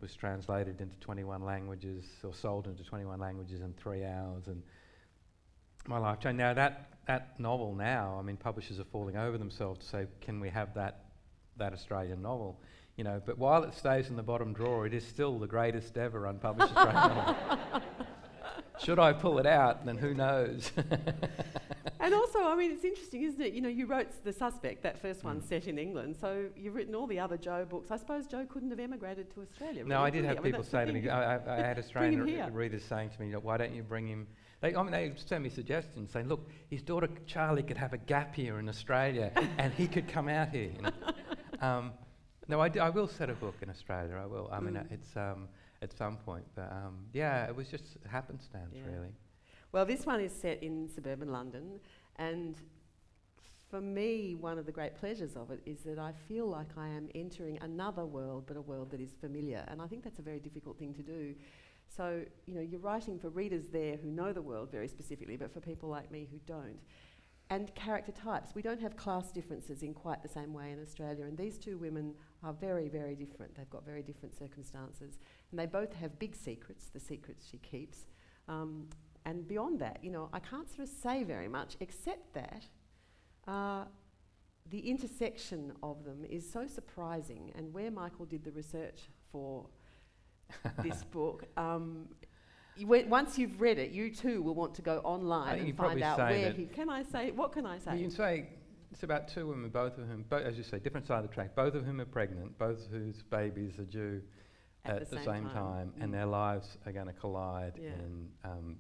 [0.00, 4.46] was translated into 21 languages, or sold into 21 languages in three hours.
[4.46, 4.62] And
[5.87, 6.38] my life changed.
[6.38, 10.40] Now that that novel now, I mean, publishers are falling over themselves to say, can
[10.40, 11.04] we have that
[11.56, 12.61] that Australian novel?
[13.01, 15.97] You know, but while it stays in the bottom drawer, it is still the greatest
[15.97, 17.35] ever unpublished Australian novel.
[18.79, 20.71] Should I pull it out, then who knows?
[22.03, 23.53] And also, I mean, it's interesting, isn't it?
[23.53, 25.49] You know, you wrote The Suspect, that first one Mm.
[25.49, 27.91] set in England, so you've written all the other Joe books.
[27.91, 29.85] I suppose Joe couldn't have emigrated to Australia.
[29.85, 31.79] no, really, I did have mean, people the say to me, I, I, I had
[31.85, 34.27] Australian re- readers saying to me, why don't you bring him?
[34.61, 37.99] They, I mean, they sent me suggestions saying, look, his daughter Charlie could have a
[37.99, 40.71] gap year in Australia and he could come out here.
[40.77, 41.67] You know?
[41.67, 41.93] um,
[42.51, 44.17] no, I, d- I will set a book in Australia.
[44.23, 44.49] I will.
[44.53, 44.93] I mean, uh, Mm.
[44.97, 45.49] it's um,
[45.83, 48.93] at some point, but um, yeah, it was just happenstance, Yeah.
[48.93, 49.13] really.
[49.73, 51.81] Well, this one is set in suburban London,
[52.17, 52.57] and
[53.71, 56.89] for me, one of the great pleasures of it is that I feel like I
[56.89, 59.65] am entering another world, but a world that is familiar.
[59.69, 61.35] And I think that's a very difficult thing to do.
[61.87, 65.53] So, you know, you're writing for readers there who know the world very specifically, but
[65.55, 66.81] for people like me who don't.
[67.49, 68.55] And character types.
[68.57, 71.25] We don't have class differences in quite the same way in Australia.
[71.27, 73.55] And these two women are very, very different.
[73.55, 75.18] They've got very different circumstances.
[75.50, 78.07] And they both have big secrets, the secrets she keeps.
[78.48, 78.88] Um,
[79.24, 82.64] and beyond that, you know, I can't sort of say very much except that
[83.46, 83.85] uh,
[84.70, 87.53] the intersection of them is so surprising.
[87.55, 89.66] And where Michael did the research for
[90.83, 92.09] this book, um,
[92.79, 96.18] once you've read it, you too will want to go online think and find out
[96.18, 96.64] where he.
[96.64, 97.31] Can I say?
[97.31, 97.96] What can I say?
[97.96, 98.48] You can say
[98.92, 101.35] it's about two women, both of whom, bo- as you say, different side of the
[101.35, 104.20] track, both of whom are pregnant, both whose babies are due
[104.85, 105.53] At at, the same same, time.
[105.55, 106.05] time, Mm.
[106.05, 107.90] and their lives are going to collide Yeah.
[107.94, 108.79] in um,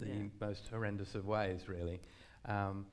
[0.00, 0.22] the Yeah.
[0.40, 2.00] most horrendous of ways, really.
[2.46, 2.86] Um,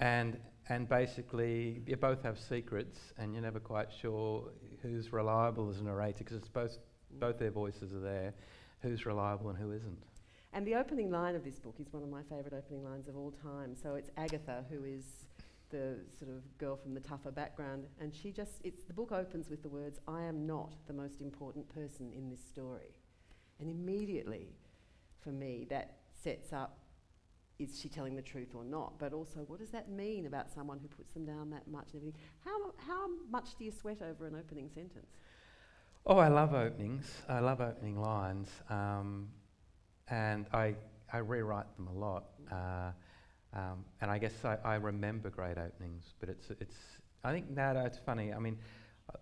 [0.00, 0.38] and
[0.68, 5.84] and basically, you both have secrets, and you're never quite sure who's reliable as a
[5.84, 6.78] narrator because it's both
[7.18, 8.34] both their voices are there.
[8.82, 10.02] Who's reliable and who isn't?
[10.52, 13.16] And the opening line of this book is one of my favourite opening lines of
[13.16, 13.76] all time.
[13.80, 15.04] So it's Agatha, who is
[15.70, 19.48] the sort of girl from the tougher background, and she just, it's, the book opens
[19.48, 22.94] with the words, I am not the most important person in this story.
[23.60, 24.48] And immediately,
[25.20, 26.78] for me, that sets up
[27.60, 28.98] is she telling the truth or not?
[28.98, 32.00] But also, what does that mean about someone who puts them down that much and
[32.00, 32.20] everything?
[32.42, 35.10] How, how much do you sweat over an opening sentence?
[36.06, 37.04] Oh, I love openings.
[37.28, 39.28] I love opening lines, um,
[40.10, 40.74] and I
[41.12, 42.24] I rewrite them a lot.
[42.50, 42.92] Uh,
[43.52, 46.76] um, and I guess I, I remember great openings, but it's it's.
[47.24, 48.32] I think now it's funny.
[48.32, 48.58] I mean,
[49.12, 49.18] uh,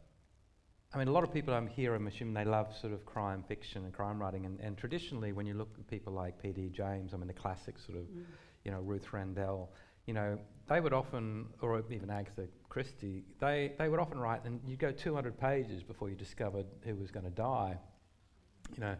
[0.94, 1.94] I mean a lot of people I'm here.
[1.94, 5.46] I'm assuming they love sort of crime fiction and crime writing, and, and traditionally when
[5.46, 6.70] you look at people like P.D.
[6.74, 8.04] James, I mean the classic sort of
[8.68, 9.70] you know, Ruth Rendell,
[10.06, 14.60] you know, they would often, or even Agatha Christie, they, they would often write, and
[14.66, 17.78] you go 200 pages before you discovered who was going to die,
[18.74, 18.94] you know.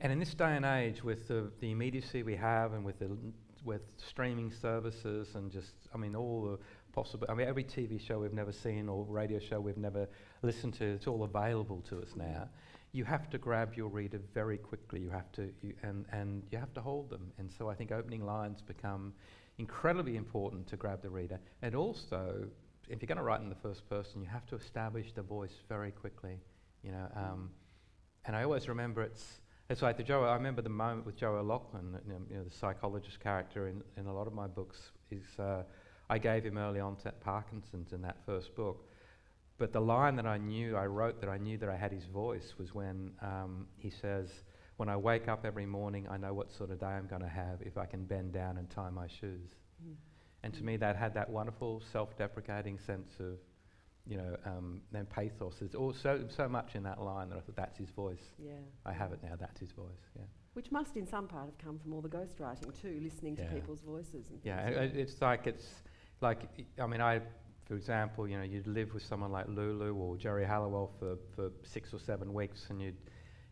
[0.00, 3.16] And in this day and age, with the, the immediacy we have and with, the,
[3.64, 6.58] with streaming services and just, I mean, all the
[6.92, 10.08] possible, I mean, every TV show we've never seen or radio show we've never
[10.42, 12.48] listened to, it's all available to us now.
[12.92, 15.00] You have to grab your reader very quickly.
[15.00, 17.32] You have to, you, and, and you have to hold them.
[17.38, 19.12] And so I think opening lines become
[19.58, 21.40] incredibly important to grab the reader.
[21.62, 22.46] And also,
[22.88, 25.54] if you're going to write in the first person, you have to establish the voice
[25.68, 26.38] very quickly.
[26.82, 27.50] You know, um,
[28.26, 30.24] and I always remember it's it's like the Joe.
[30.24, 33.82] I remember the moment with Joe O'Loughlin, you know, you know, the psychologist character in,
[33.96, 34.78] in a lot of my books.
[35.10, 35.62] Is uh,
[36.10, 38.84] I gave him early on to Parkinson's in that first book.
[39.56, 42.04] But the line that I knew, I wrote that I knew that I had his
[42.06, 44.28] voice was when um, he says,
[44.76, 47.28] When I wake up every morning, I know what sort of day I'm going to
[47.28, 49.50] have if I can bend down and tie my shoes.
[49.82, 49.94] Mm.
[50.42, 53.38] And to me, that had that wonderful self-deprecating sense of,
[54.06, 55.56] you know, um, then pathos.
[55.60, 58.22] There's all so, so much in that line that I thought that's his voice.
[58.38, 58.52] Yeah.
[58.84, 59.34] I have it now.
[59.38, 59.86] That's his voice.
[60.16, 60.24] Yeah.
[60.52, 63.48] Which must, in some part, have come from all the ghostwriting too, listening Yeah.
[63.48, 64.60] to people's voices and Yeah.
[64.68, 65.82] and it's like it's
[66.20, 67.20] like I- I mean I,
[67.64, 71.50] for example, you know, you'd live with someone like Lulu or Geri Halliwell for, for
[71.62, 72.96] six or seven weeks, and you'd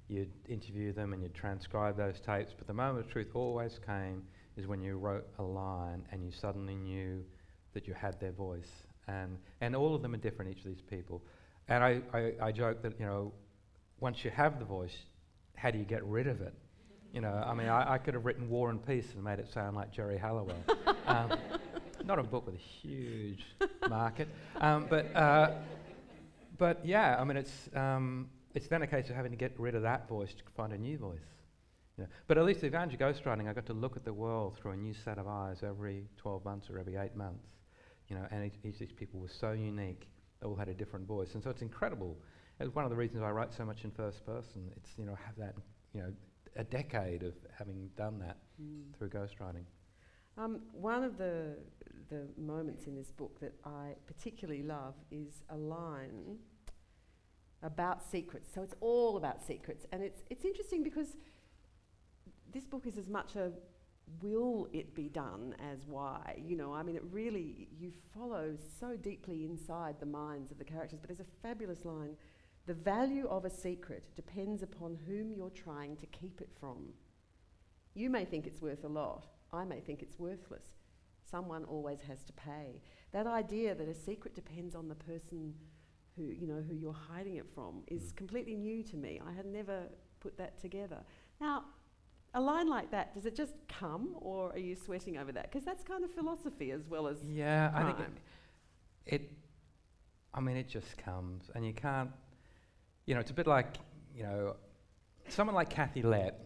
[0.08, 2.52] you'd interview them and you'd transcribe those tapes.
[2.56, 4.22] But the moment of truth always came
[4.56, 7.24] is when you wrote a line and you suddenly knew
[7.72, 8.70] that you had their voice.
[9.08, 11.22] And, and all of them are different, each of these people.
[11.68, 13.32] And I, I, I joke that, you know,
[14.00, 14.96] once you have the voice,
[15.56, 16.54] how do you get rid of it?
[17.12, 19.52] You know, I mean, I, I could have written War and Peace and made it
[19.52, 20.56] sound like Geri Halliwell.
[21.06, 21.38] um,
[22.04, 23.44] not a book with a huge
[23.88, 24.28] market.
[24.60, 25.52] Um, but, uh,
[26.58, 29.74] but yeah, I mean, it's, um, it's then a case of having to get rid
[29.74, 31.18] of that voice to find a new voice.
[31.96, 32.10] You know.
[32.26, 34.76] But at least with Evangel Ghostwriting, I got to look at the world through a
[34.76, 37.46] new set of eyes every 12 months or every eight months.
[38.12, 40.07] You know, and each, each of these people was so unique.
[40.40, 41.33] They all had a different voice.
[41.33, 42.18] And so it's incredible.
[42.61, 44.70] It's one of the reasons I write so much in first person.
[44.77, 45.55] It's, you know, have that,
[45.94, 46.12] you know,
[46.57, 48.94] a decade of having done that Mm.
[48.98, 49.64] through ghostwriting.
[50.37, 51.57] Um, one of the
[52.11, 56.38] the moments in this book that I particularly love is a line
[57.62, 58.51] about secrets.
[58.55, 61.16] So it's all about secrets, and it's it's interesting because
[62.53, 63.53] this book is as much a
[64.20, 66.42] will it be done as why.
[66.44, 70.64] You know, I mean, it really you follow so deeply inside the minds of the
[70.64, 70.98] characters.
[71.00, 72.16] But there's a fabulous line.
[72.66, 76.92] The value of a secret depends upon whom you're trying to keep it from.
[77.94, 79.26] You may think it's worth a lot.
[79.52, 80.66] I may think it's worthless.
[81.28, 82.80] Someone always has to pay.
[83.12, 85.54] That idea that a secret depends on the person
[86.16, 88.16] who, you know, who you're hiding it from is Mm.
[88.16, 89.20] completely new to me.
[89.20, 89.88] I had never
[90.20, 91.04] put that together.
[91.40, 91.64] Now,
[92.34, 95.50] a line like that, does it just come or are you sweating over that?
[95.50, 99.30] Because that's kind of philosophy as well as Yeah, I think it, it,
[100.34, 102.10] I mean, it just comes, and you can't,
[103.06, 103.76] you know, it's a bit like,
[104.14, 104.56] you know,
[105.28, 106.38] someone like Kathy Lette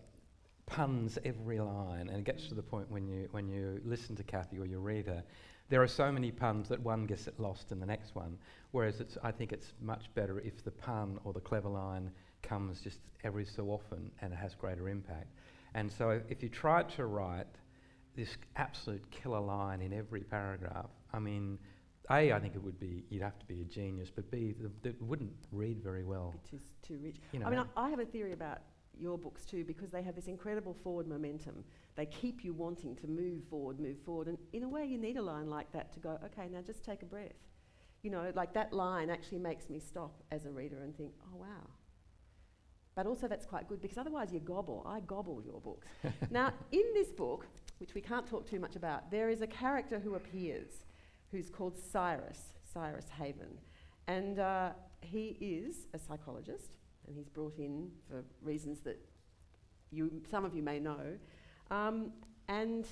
[0.66, 4.24] puns every line, and it gets to the point when you when you listen to
[4.24, 5.22] Kathy or you read her,
[5.68, 8.38] there are so many puns that one gets it lost in the next one.
[8.70, 12.10] Whereas it's, I think it's much better if the pun or the clever line
[12.42, 15.32] comes just every so often and it has greater impact.
[15.76, 17.46] And so if you tried to write
[18.16, 21.58] this absolute killer line in every paragraph, I mean,
[22.10, 25.02] A, I think it would be, you'd have to be a genius, but B, it
[25.02, 26.32] wouldn't read very well.
[26.50, 27.16] Be too, too rich.
[27.32, 28.60] You know, I mean, I, I have a theory about
[28.98, 31.62] your books too because they have this incredible forward momentum.
[31.94, 34.28] They keep you wanting to move forward, move forward.
[34.28, 36.84] And in a way, you need a line like that to go, okay, now just
[36.84, 37.36] take a breath.
[38.02, 41.36] You know, like that line actually makes me stop as a reader and think, oh,
[41.36, 41.68] wow.
[42.96, 44.82] But also that's quite good because otherwise you gobble.
[44.86, 45.86] I gobble your books.
[46.30, 47.46] now, in this book,
[47.78, 50.86] which we can't talk too much about, there is a character who appears
[51.30, 53.58] who's called Cyrus, Cyrus Haven.
[54.08, 54.70] And uh,
[55.02, 58.98] he is a psychologist, and he's brought in for reasons that
[59.90, 61.18] you, some of you may know.
[61.70, 62.12] Um,
[62.48, 62.86] and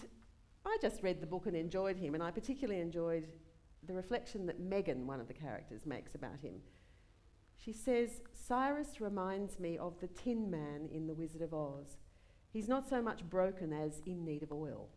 [0.67, 3.27] I just read the book and enjoyed him, and I particularly enjoyed
[3.87, 6.55] the reflection that Megan, one of the characters, makes about him.
[7.64, 11.96] She says, Cyrus reminds me of the Tin Man in The Wizard of Oz.
[12.53, 14.90] He's not so much broken as in need of oil.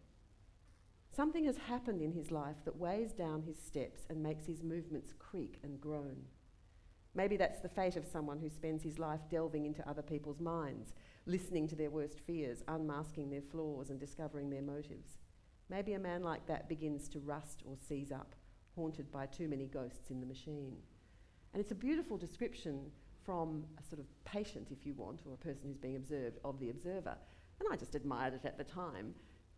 [1.16, 5.14] Something has happened in his life that weighs down his steps and makes his movements
[5.18, 6.18] creak and groan.
[7.16, 10.94] Maybe that's the fate of someone who spends his life delving into other people's minds,
[11.26, 15.20] listening to their worst fears, unmasking their flaws, and discovering their motives.
[15.70, 18.36] Maybe a man like that begins to rust or seize up,
[18.76, 20.76] haunted by too many ghosts in the machine.
[21.58, 22.92] And it's a beautiful description
[23.26, 26.60] from a sort of patient, if you want, or a person who's being observed, of
[26.60, 27.18] the observer.
[27.60, 29.16] And I just admired it at the time.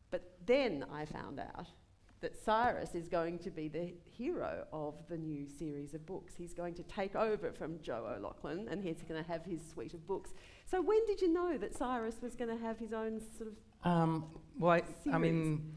[0.09, 1.67] But then I found out
[2.21, 6.35] that Cyrus is going to be the hero of the new series of books.
[6.37, 9.93] He's going to take over from Joe O'Loughlin and he's going to have his suite
[9.93, 10.29] of books.
[10.71, 13.55] So when did you know that Cyrus was going to have his own sort of
[13.83, 14.23] um,
[14.57, 14.83] well, I,
[15.13, 15.73] I, mean,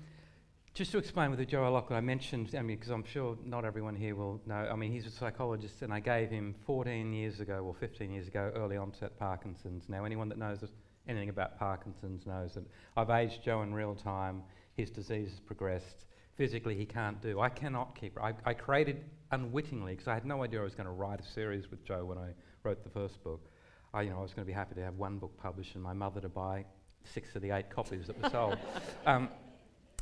[0.75, 3.65] just to explain with the Joe O'Loughlin, I mentioned, I mean, because I'm sure not
[3.65, 7.41] everyone here will know, I mean, he's a psychologist and I gave him 14 years
[7.41, 9.85] ago or 15 years ago early onset Parkinson's.
[9.89, 10.61] Now, anyone that knows
[11.07, 12.65] anything about Parkinson's knows that
[12.97, 14.43] I've aged Joe in real time,
[14.75, 16.07] his disease has progressed.
[16.37, 17.41] Physically, he can't do.
[17.41, 18.17] I cannot keep.
[18.19, 21.33] I, I created unwittingly because I had no idea I was going to write a
[21.35, 22.31] series with Joe when I
[22.63, 23.51] wrote the first book.
[23.93, 25.83] I, you know, I was going to be happy to have one book published and
[25.85, 26.65] my mother to buy
[27.05, 28.57] six of the eight copies that were sold.
[29.05, 29.29] Um,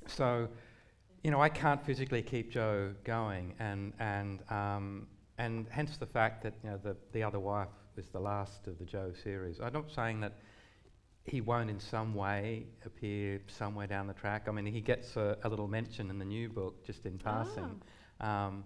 [0.06, 0.48] so,
[1.22, 5.06] you know, I can't physically keep Joe going, and and um,
[5.38, 8.78] and hence the fact that you know the the other wife was the last of
[8.78, 9.60] the Joe series.
[9.60, 10.34] I'm not saying that
[11.24, 14.46] he won't in some way appear somewhere down the track.
[14.48, 17.80] I mean, he gets a, a little mention in the new book just in passing.
[18.20, 18.46] Ah.
[18.46, 18.64] Um,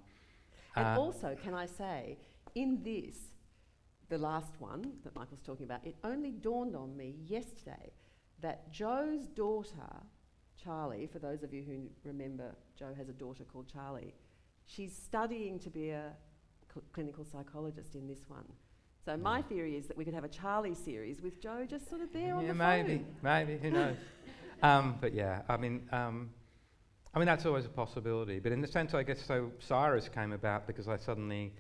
[0.76, 2.18] and uh, also, can I say,
[2.54, 3.16] in this,
[4.08, 7.92] the last one that Michael's talking about, it only dawned on me yesterday
[8.40, 10.02] that Joe's daughter,
[10.64, 14.14] Charlie, for those of you who remember, Joe has a daughter called Charlie,
[14.66, 16.12] she's studying to be a
[16.72, 18.44] cl- clinical psychologist in this one.
[19.04, 22.00] So my theory is that we could have a Charlie series with Joe just sort
[22.00, 23.06] of there yeah, on the maybe, phone.
[23.22, 23.96] maybe, maybe, who knows?
[24.62, 26.30] um, but yeah, I mean, um,
[27.12, 28.38] I mean that's always a possibility.
[28.38, 31.52] But in the sense, I guess, so Cyrus came about because I suddenly,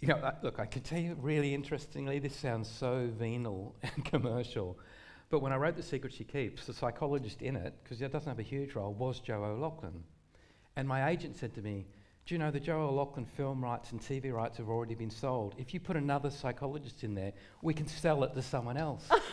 [0.00, 4.76] you know, look, I can tell you really interestingly, this sounds so venal and commercial,
[5.30, 8.28] but when I wrote The Secret She Keeps, the psychologist in it, because it doesn't
[8.28, 10.02] have a huge role, was Joe O'Loughlin.
[10.76, 11.86] And my agent said to me,
[12.26, 15.54] do you know the Joe O'Loughlin film rights and TV rights have already been sold?
[15.56, 19.08] If you put another psychologist in there, we can sell it to someone else.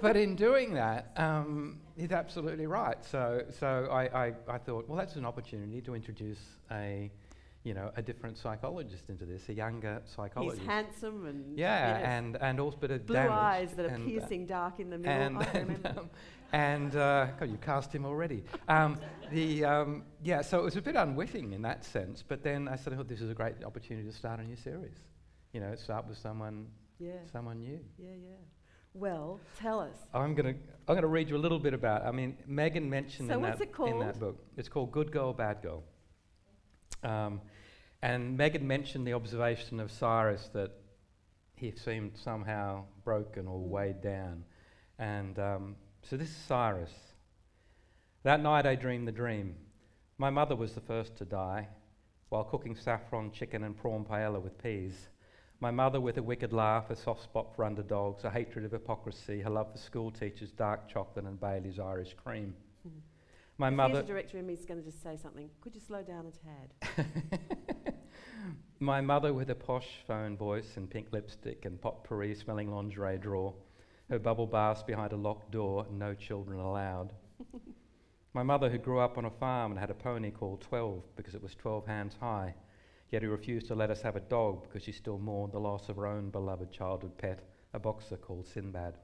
[0.00, 3.04] but in doing that, um, he's absolutely right.
[3.04, 6.40] So, so I, I, I thought, well, that's an opportunity to introduce
[6.70, 7.10] a
[7.64, 10.60] you know, a different psychologist into this, a younger psychologist.
[10.60, 12.02] He's handsome and yeah, yes.
[12.04, 14.98] and and also but a blue eyes that are uh, piercing uh, dark in the
[14.98, 15.12] middle.
[15.12, 16.10] And, and, um,
[16.52, 18.44] and uh, God, you cast him already.
[18.68, 18.98] Um,
[19.30, 22.24] the um, yeah, so it was a bit unwitting in that sense.
[22.26, 24.98] But then I said, oh, this is a great opportunity to start a new series.
[25.52, 26.66] You know, start with someone,
[26.98, 27.78] yeah, someone new.
[27.96, 28.30] Yeah, yeah.
[28.94, 29.94] Well, tell us.
[30.12, 32.04] I'm going to I'm going to read you a little bit about.
[32.04, 34.44] I mean, Megan mentioned so in, that, in that book.
[34.56, 35.84] It's called Good Girl, Bad Girl.
[37.02, 37.40] Um,
[38.02, 40.72] and Megan mentioned the observation of Cyrus that
[41.54, 44.44] he seemed somehow broken or weighed down.
[44.98, 46.90] And um, so this is Cyrus.
[48.24, 49.54] That night I dreamed the dream.
[50.18, 51.68] My mother was the first to die
[52.28, 55.08] while cooking saffron chicken and prawn paella with peas.
[55.60, 59.40] My mother with a wicked laugh, a soft spot for underdogs, a hatred of hypocrisy,
[59.42, 62.54] her love for school teachers, dark chocolate and Bailey's Irish cream.
[62.86, 62.98] Mm-hmm.
[63.58, 64.02] My if mother.
[64.02, 65.48] The director in me is going to just say something.
[65.60, 67.06] Could you slow down a tad?
[68.82, 73.54] My mother with a posh phone voice and pink lipstick and potpourri smelling lingerie drawer.
[74.10, 77.12] Her bubble baths behind a locked door, no children allowed.
[78.34, 81.36] My mother, who grew up on a farm and had a pony called Twelve because
[81.36, 82.56] it was 12 hands high,
[83.12, 85.88] yet who refused to let us have a dog because she still mourned the loss
[85.88, 87.38] of her own beloved childhood pet,
[87.74, 88.98] a boxer called Sinbad.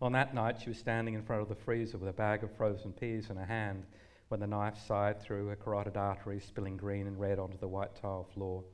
[0.00, 2.56] On that night, she was standing in front of the freezer with a bag of
[2.56, 3.84] frozen peas in her hand
[4.28, 7.94] when the knife sighed through her carotid artery, spilling green and red onto the white
[7.96, 8.64] tile floor.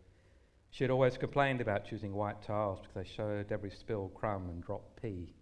[0.71, 4.63] She had always complained about choosing white tiles because they showed every spilled crumb and
[4.63, 5.33] dropped pea.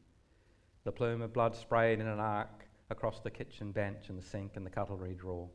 [0.85, 4.57] The plume of blood sprayed in an arc across the kitchen bench and the sink
[4.57, 5.49] and the cutlery drawer.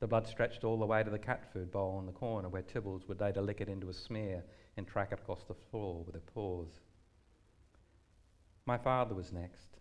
[0.00, 2.62] The blood stretched all the way to the cat food bowl in the corner where
[2.62, 4.44] Tibbles would later lick it into a smear
[4.76, 6.80] and track it across the floor with her paws.
[8.64, 9.77] My father was next.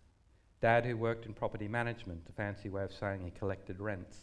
[0.60, 4.18] Dad, who worked in property management, a fancy way of saying he collected rents.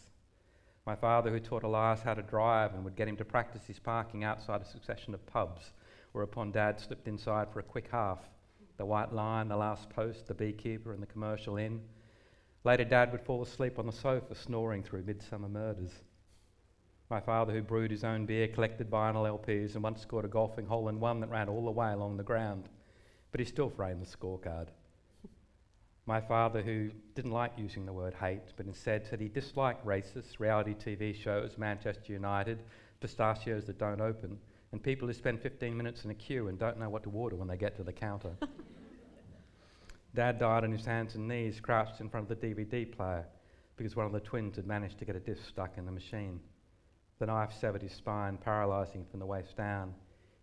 [0.85, 3.79] My father, who taught Elias how to drive and would get him to practice his
[3.79, 5.71] parking outside a succession of pubs,
[6.11, 8.19] whereupon Dad slipped inside for a quick half
[8.77, 11.81] the White Lion, the Last Post, the Beekeeper, and the Commercial Inn.
[12.65, 16.03] Later, Dad would fall asleep on the sofa, snoring through Midsomer Murders.
[17.09, 20.65] My father, who brewed his own beer, collected vinyl LPs, and once scored a golfing
[20.65, 22.67] hole in one that ran all the way along the ground,
[23.31, 24.67] but he still framed the scorecard.
[26.07, 30.39] My father, who didn't like using the word hate, but instead said he disliked racist
[30.39, 32.61] reality TV shows, Manchester United,
[32.99, 34.37] pistachios that don't open,
[34.71, 37.35] and people who spend 15 minutes in a queue and don't know what to order
[37.35, 38.35] when they get to the counter.
[40.15, 43.25] Dad died on his hands and knees, crouched in front of the DVD player,
[43.75, 46.39] because one of the twins had managed to get a disc stuck in the machine.
[47.17, 49.95] The knife severed his spine, paralysing him from the waist down.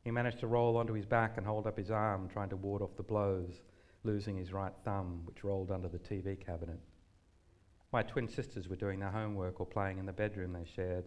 [0.02, 2.82] He managed to roll onto his back and hold up his arm, trying to ward
[2.82, 3.60] off the blows,
[4.04, 6.80] losing his right thumb, which rolled under the TV cabinet.
[7.92, 11.04] My twin sisters were doing their homework or playing in the bedroom they shared.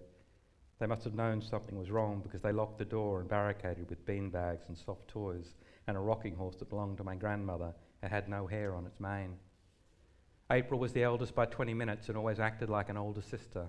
[0.80, 4.06] They must have known something was wrong because they locked the door and barricaded with
[4.06, 5.56] bean bags and soft toys
[5.88, 9.00] and a rocking horse that belonged to my grandmother and had no hair on its
[9.00, 9.36] mane.
[10.52, 13.66] April was the eldest by 20 minutes and always acted like an older sister.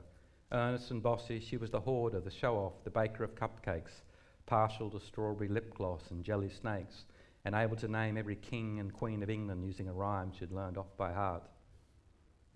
[0.52, 4.02] Earnest and bossy, she was the hoarder, the show off, the baker of cupcakes,
[4.44, 7.06] partial to strawberry lip gloss and jelly snakes,
[7.46, 10.76] and able to name every king and queen of England using a rhyme she'd learned
[10.76, 11.44] off by heart.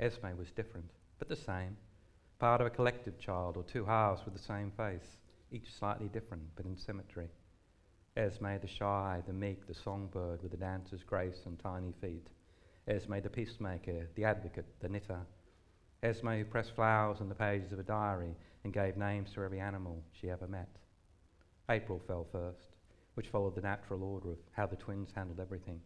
[0.01, 1.77] Esme was different, but the same
[2.41, 5.19] part of a collective child or two halves with the same face,
[5.53, 7.29] each slightly different but in symmetry.
[8.17, 12.27] Esme the shy, the meek, the songbird with the dancer's grace and tiny feet.
[12.89, 15.21] Esme the peacemaker, the advocate, the knitter.
[16.03, 18.35] Esme who pressed flowers on the pages of a diary
[18.65, 20.79] and gave names to every animal she ever met.
[21.69, 22.70] April fell first,
[23.15, 25.81] which followed the natural order of how the twins handled everything.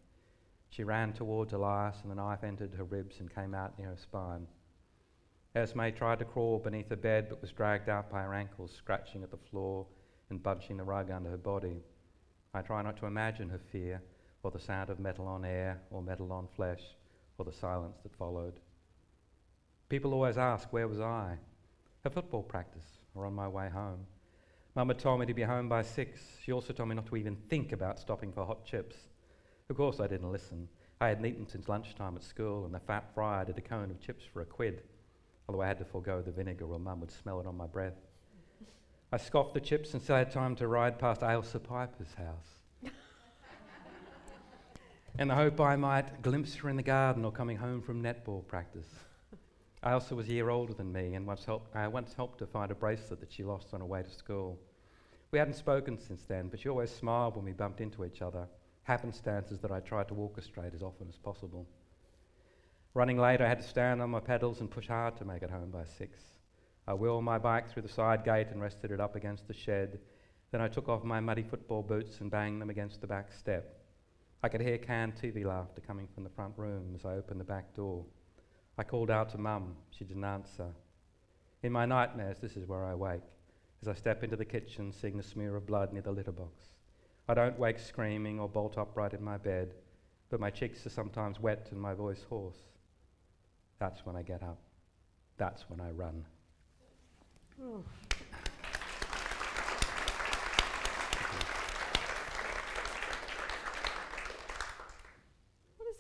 [0.69, 3.97] She ran towards Elias and the knife entered her ribs and came out near her
[3.97, 4.47] spine.
[5.55, 9.23] Esme tried to crawl beneath the bed but was dragged out by her ankles, scratching
[9.23, 9.87] at the floor
[10.31, 11.77] and bunching the rug under her body.
[12.53, 14.03] I try not to imagine her fear,
[14.43, 16.83] or the sound of metal on air, or metal on flesh,
[17.39, 18.61] or the silence that followed.
[19.89, 21.39] People always ask, where was I?
[22.05, 24.07] At football practice, or on my way home.
[24.75, 26.21] Mama told me to be home by six.
[26.43, 28.97] She also told me not to even think about stopping for hot chips.
[29.71, 30.69] Of course, I didn't listen.
[31.01, 34.01] I hadn't eaten since lunchtime at school, and the fat fryer did a cone of
[34.01, 34.83] chips for a quid
[35.49, 37.97] although I had to forego the vinegar or mum would smell it on my breath.
[39.13, 42.91] I scoffed the chips and still had time to ride past Ailsa Piper's house.
[45.19, 48.47] and the hope I might glimpse her in the garden or coming home from netball
[48.47, 48.89] practice.
[49.85, 52.71] Ailsa was a year older than me and once helped, I once helped her find
[52.71, 54.59] a bracelet that she lost on her way to school.
[55.31, 58.49] We hadn't spoken since then, but she always smiled when we bumped into each other,
[58.85, 61.67] happenstances that I tried to orchestrate as often as possible.
[62.95, 65.51] Running late, I had to stand on my pedals and push hard to make it
[65.51, 66.19] home by six.
[66.87, 69.99] I wheeled my bike through the side gate and rested it up against the shed.
[70.51, 73.81] Then I took off my muddy football boots and banged them against the back step.
[74.43, 77.45] I could hear canned TV laughter coming from the front room as I opened the
[77.45, 78.05] back door.
[78.77, 79.77] I called out to Mum.
[79.91, 80.69] She didn't answer.
[81.63, 83.23] In my nightmares, this is where I wake,
[83.81, 86.71] as I step into the kitchen, seeing the smear of blood near the litter box.
[87.29, 89.75] I don't wake screaming or bolt upright in my bed,
[90.29, 92.59] but my cheeks are sometimes wet and my voice hoarse.
[93.79, 94.59] That's when I get up.
[95.37, 96.25] That's when I run.
[97.63, 97.83] Oh.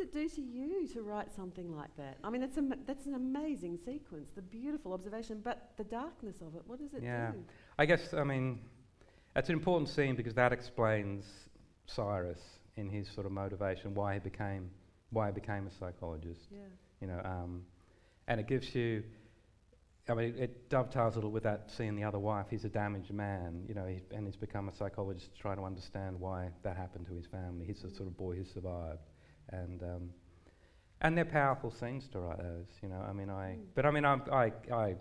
[0.05, 2.19] It do to you to write something like that?
[2.23, 6.55] I mean, that's, a, that's an amazing sequence, the beautiful observation, but the darkness of
[6.55, 7.33] it, what does it yeah.
[7.33, 7.45] do?
[7.79, 8.61] I guess, I mean,
[9.37, 11.25] it's an important scene because that explains
[11.87, 12.41] Cyrus
[12.77, 14.71] in his sort of motivation, why he became,
[15.11, 16.41] why he became a psychologist.
[16.51, 16.59] Yeah.
[17.01, 17.63] You know, um,
[18.29, 19.03] and it gives you.
[20.07, 22.47] I mean, it dovetails a little with that seeing the other wife.
[22.51, 25.63] He's a damaged man, you know, he, and he's become a psychologist to try to
[25.63, 27.65] understand why that happened to his family.
[27.65, 29.01] He's a sort of boy who survived,
[29.51, 30.11] and um,
[31.01, 32.67] and they're powerful scenes to write those.
[32.83, 33.57] You know, I mean, I.
[33.57, 33.65] Mm.
[33.75, 34.95] But I mean, I'm, I I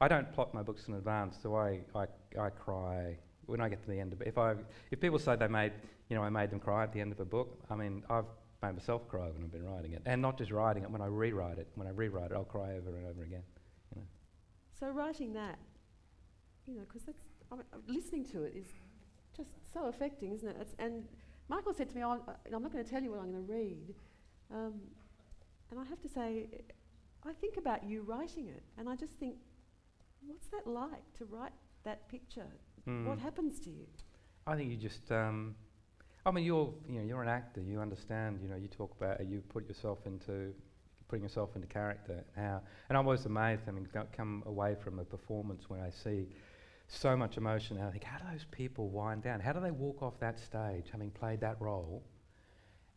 [0.00, 2.06] I don't plot my books in advance, so I, I
[2.40, 4.28] I cry when I get to the end of it.
[4.28, 4.54] If I
[4.90, 5.72] if people say they made
[6.08, 8.26] you know I made them cry at the end of a book, I mean I've
[8.62, 10.02] made myself cry when I've been writing it.
[10.06, 11.68] And not just writing it, when I rewrite it.
[11.74, 13.42] When I rewrite it, I'll cry over and over again.
[13.94, 14.06] You know.
[14.78, 15.58] So writing that,
[16.66, 18.66] you know, because that's, I mean, listening to it is
[19.36, 20.56] just so affecting, isn't it?
[20.60, 21.04] It's, and
[21.50, 23.52] Michael said to me, oh, I'm not going to tell you what I'm going to
[23.52, 23.94] read.
[24.54, 24.74] Um,
[25.70, 26.46] and I have to say,
[27.26, 29.36] I think about you writing it, and I just think,
[30.26, 31.52] What's that like to write
[31.84, 32.46] that picture?
[32.88, 33.06] Mm.
[33.06, 33.86] What happens to you?
[34.46, 35.10] I think you just.
[35.10, 35.54] Um,
[36.26, 37.60] I mean, you're you know you're an actor.
[37.60, 38.40] You understand.
[38.42, 40.52] You know, you talk about you put yourself into
[41.08, 42.22] putting yourself into character.
[42.36, 43.62] How and I'm always amazed.
[43.68, 46.28] I mean, come away from a performance when I see
[46.90, 47.76] so much emotion.
[47.78, 49.40] And I think, how do those people wind down?
[49.40, 52.02] How do they walk off that stage having played that role?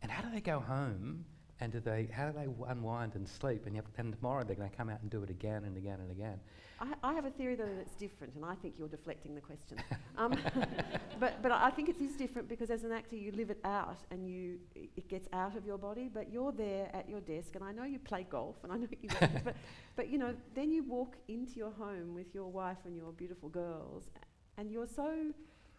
[0.02, 1.24] And how do they go home?
[1.60, 3.66] And do they, how do they unwind and sleep?
[3.66, 6.00] And, you and tomorrow they're going to come out and do it again and again
[6.00, 6.40] and again.
[6.80, 9.40] I, I have a theory though that it's different, and I think you're deflecting the
[9.40, 9.78] question.
[10.18, 10.36] um,
[11.20, 13.98] but but I think it is different because as an actor you live it out
[14.10, 16.10] and you it gets out of your body.
[16.12, 18.88] But you're there at your desk, and I know you play golf, and I know
[19.00, 19.08] you.
[19.20, 19.56] but
[19.96, 23.48] but you know then you walk into your home with your wife and your beautiful
[23.48, 24.10] girls,
[24.58, 25.30] and you're so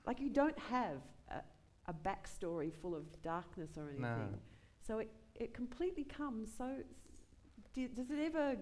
[0.08, 1.42] like you don't have a,
[1.88, 4.02] a backstory full of darkness or anything.
[4.02, 4.28] No.
[4.88, 6.78] So it it completely comes so.
[7.74, 8.56] Do, does it ever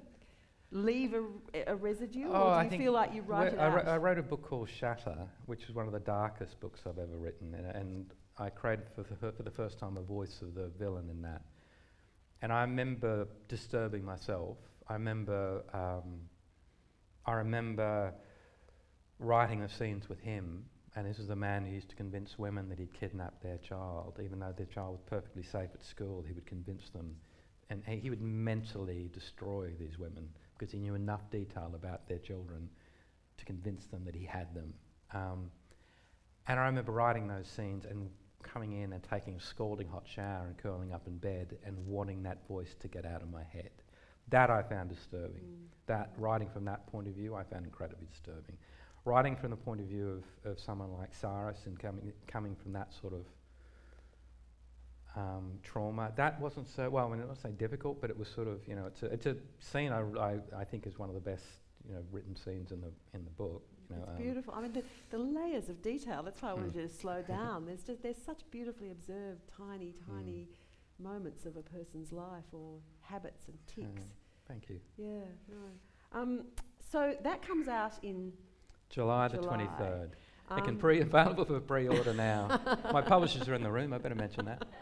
[0.72, 1.24] leave a,
[1.68, 3.88] a residue, Oh, or I do you feel like you write it I, out?
[3.88, 7.18] I wrote a book called Shatter, which is one of the darkest books I've ever
[7.18, 10.72] written, and, and I created for the, for the first time a voice of the
[10.80, 11.44] villain in that.
[12.42, 14.58] And I remember disturbing myself.
[14.90, 16.22] I remember, um,
[17.26, 18.14] I remember
[19.20, 20.66] writing the scenes with him,
[20.96, 24.20] and this is the man who used to convince women that he'd kidnapped their child,
[24.24, 26.24] even though their child was perfectly safe at school.
[26.26, 27.16] He would convince them,
[27.70, 32.20] and he he would mentally destroy these women because he knew enough detail about their
[32.20, 32.70] children
[33.38, 34.74] to convince them that he had them.
[35.14, 35.52] Um,
[36.48, 38.10] and I remember writing those scenes and
[38.44, 42.24] coming in and taking a scalding hot shower and curling up in bed and wanting
[42.24, 43.72] that voice to get out of my head.
[44.30, 45.42] That I found disturbing.
[45.42, 45.68] Mm.
[45.88, 48.58] That writing from that point of view, I found incredibly disturbing.
[49.06, 52.72] Writing from the point of view of, of someone like Cyrus and coming coming from
[52.74, 53.26] that sort of
[55.16, 57.08] um, trauma, that wasn't so well.
[57.08, 59.26] I mean, not say difficult, but it was sort of you know, it's a, it's
[59.26, 61.44] a scene I, I, I think is one of the best
[61.88, 63.62] you know written scenes in the in the book.
[63.90, 64.54] You know, It's um, beautiful.
[64.56, 66.24] I mean, the, the layers of detail.
[66.24, 66.76] That's why I wanted Mm.
[66.78, 67.66] you to slow down.
[67.66, 70.48] There's just there's such beautifully observed tiny, tiny
[70.98, 74.08] moments of a person's life or habits and ticks.
[74.48, 74.80] Thank you.
[74.98, 75.26] Yeah.
[75.50, 76.20] No.
[76.20, 76.46] Um,
[76.80, 78.32] so that comes out in.
[78.94, 79.68] July the July.
[79.80, 80.10] 23rd.
[80.58, 82.60] it can um, pre available for pre-order now.
[82.92, 83.92] My publishers are in the room.
[83.92, 84.64] I better mention that.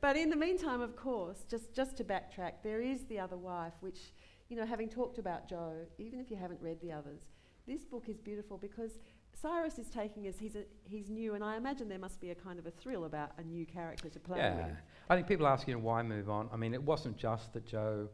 [0.00, 3.72] But in the meantime, of course, just, just to backtrack, there is The Other Wife,
[3.80, 4.12] which,
[4.50, 7.22] you know, having talked about Joe, even if you haven't read the others,
[7.66, 8.98] this book is beautiful because
[9.32, 12.34] Cyrus is taking us, he's, a, he's new, and I imagine there must be a
[12.34, 14.56] kind of a thrill about a new character to play Yeah.
[14.66, 14.76] with.
[15.08, 16.50] I think people ask, you know, why move on?
[16.52, 18.10] I mean, it wasn't just that Joe,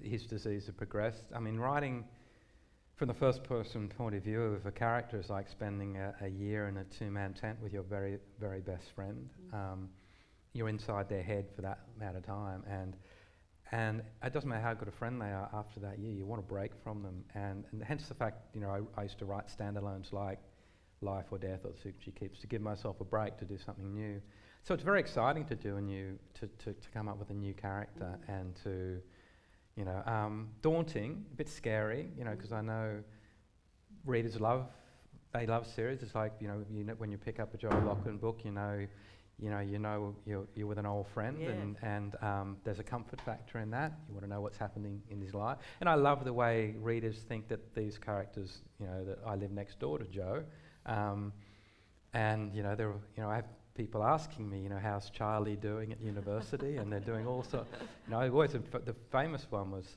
[0.00, 1.32] his disease had progressed.
[1.34, 2.04] I mean, writing
[2.96, 6.28] from the first person point of view of a character is like spending a, a
[6.28, 9.28] year in a two man tent with your very, very best friend.
[9.52, 9.88] Um,
[10.52, 12.62] you're inside their head for that amount of time.
[12.70, 12.96] And,
[13.72, 16.40] and it doesn't matter how good a friend they are after that year, you want
[16.40, 17.24] to break from them.
[17.34, 20.38] And, and hence the fact, you know, I, I used to write standalones like
[21.00, 23.92] Life or Death or the She Keeps to give myself a break to do something
[23.92, 24.20] new.
[24.62, 27.34] So it's very exciting to do a new, to, to, to come up with a
[27.34, 28.38] new character Mm.
[28.38, 29.02] and to,
[29.76, 33.02] you know, um, daunting, a bit scary, you know, because I know
[34.04, 34.66] readers love,
[35.32, 36.02] they love series.
[36.02, 38.52] It's like, you know, you know, when you pick up a Joe Lachlan book, you
[38.52, 38.86] know,
[39.40, 41.48] you know, you know you're, you're with an old friend Yeah.
[41.50, 43.92] and, and um, there's a comfort factor in that.
[44.08, 45.58] You want to know what's happening in his life.
[45.80, 49.50] And I love the way readers think that these characters, you know, that I live
[49.50, 50.44] next door to Joe.
[50.86, 51.32] Um,
[52.12, 55.10] and, you know, there, are- you know, I have people asking me, you know, how's
[55.10, 56.76] Charlie doing at university?
[56.76, 57.68] and they're doing all sorts.
[58.06, 59.96] You know, always, the famous one was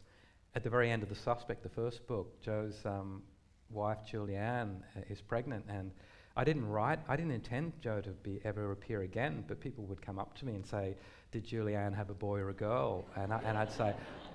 [0.55, 3.21] at the very end of The Suspect, the first book, Joe's um,
[3.69, 5.65] wife, Julianne, uh, is pregnant.
[5.69, 5.91] And
[6.35, 10.01] I didn't write, I didn't intend Joe to be ever appear again, but people would
[10.01, 10.95] come up to me and say,
[11.31, 13.05] Did Julianne have a boy or a girl?
[13.15, 13.93] And, I, and I'd say,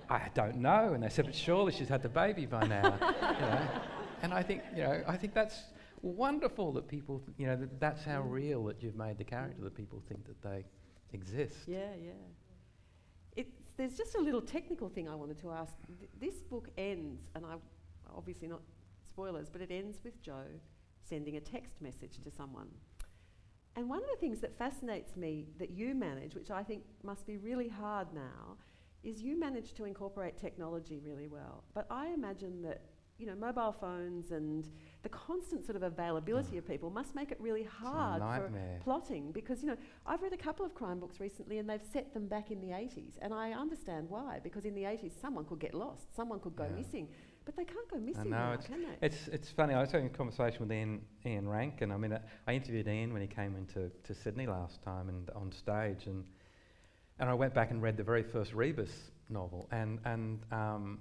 [0.09, 0.93] I don't know.
[0.95, 2.97] And they said, But surely she's had the baby by now.
[3.01, 3.69] you know?
[4.23, 5.61] And I think, you know, I think that's
[6.03, 8.31] wonderful that people, you know, that that's how Mm.
[8.31, 10.65] real that you've made the character, that people think that they
[11.13, 11.67] exist.
[11.69, 12.13] Yeah, yeah.
[13.37, 15.75] It's, there's just a little technical thing I wanted to ask.
[15.99, 17.55] Th- this book ends, and I
[18.15, 18.61] obviously not
[19.09, 20.45] spoilers, but it ends with Joe
[21.05, 22.69] sending a text message to someone.
[23.75, 27.27] And one of the things that fascinates me that you manage, which I think must
[27.27, 28.57] be really hard now,
[29.03, 31.65] is you manage to incorporate technology really well.
[31.75, 32.83] But I imagine that
[33.19, 34.69] you know mobile phones and
[35.03, 38.51] the constant sort of availability of people must make it really hard for
[38.83, 39.77] plotting because you know
[40.07, 42.69] I've read a couple of crime books recently and they've set them back in the
[42.69, 46.55] 80s and I understand why because in the 80s someone could get lost someone could
[46.57, 46.77] go Yeah.
[46.77, 47.09] missing
[47.45, 50.07] but they can't go missing now it's- can they It's, it's funny, I was having
[50.07, 51.91] a conversation with Ian, Ian Rankin.
[51.91, 55.29] I mean, uh, I interviewed Ian when he came into to Sydney last time and
[55.31, 56.25] on stage, and,
[57.19, 59.67] and I went back and read the very first Rebus novel.
[59.73, 61.01] And, and um,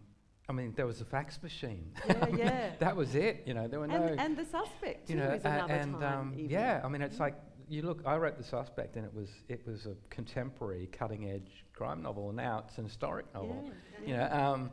[0.51, 1.91] I mean, there was a fax machine.
[2.05, 2.69] Yeah, yeah.
[2.79, 3.43] that was it.
[3.45, 4.21] You know, there were and, no.
[4.21, 7.35] and the suspect you know, is a- another and um, yeah, I mean, it's like
[7.69, 8.01] you look.
[8.05, 12.35] I wrote the suspect, and it was it was a contemporary, cutting-edge crime novel, and
[12.35, 13.71] now it's an historic novel.
[14.05, 14.71] Yeah, You know, um,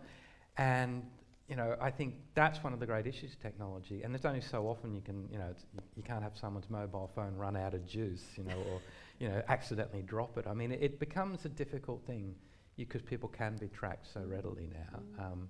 [0.56, 1.04] and
[1.48, 4.02] you know, I think that's one of the great issues of technology.
[4.02, 5.54] And there's only so often you can, you know,
[5.96, 8.80] you can't have someone's mobile phone run out of juice, you know, or
[9.20, 10.46] you know, accidentally drop it.
[10.48, 12.34] I mean, it, it becomes a difficult thing
[12.76, 15.00] because people can be tracked so readily now.
[15.00, 15.32] Mm.
[15.32, 15.48] Um,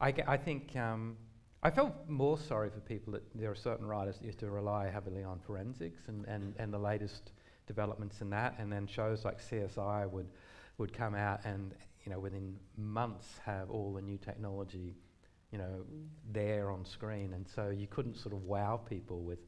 [0.00, 1.16] I, I think um,
[1.62, 4.88] I felt more sorry for people that there are certain writers that used to rely
[4.88, 7.32] heavily on forensics and, and, and the latest
[7.66, 10.28] developments in that, and then shows like CSI would
[10.78, 11.74] would come out and
[12.04, 14.94] you know within months have all the new technology
[15.50, 16.08] you know Mm.
[16.32, 19.38] there on screen, and so you couldn't sort of wow people with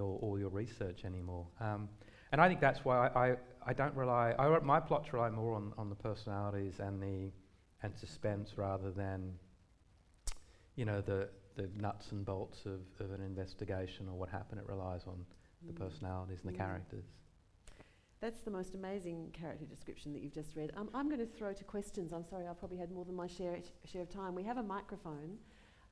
[0.00, 1.46] all your research anymore.
[1.60, 1.88] Um,
[2.30, 4.32] and I think that's why I, I, I don't rely.
[4.38, 7.32] I, my plots rely more on, on the personalities and the
[7.82, 9.34] and suspense rather than
[10.76, 14.60] you know the the nuts and bolts of, of an investigation or what happened.
[14.60, 15.24] It relies on
[15.62, 15.76] the Mm.
[15.76, 16.64] personalities and the Mm.
[16.64, 17.04] characters.
[18.20, 20.72] That's the most amazing character description that you've just read.
[20.76, 22.12] Um, I'm going to throw to questions.
[22.12, 24.34] I'm sorry, I've probably had more than my share, share of time.
[24.34, 25.38] We have a microphone,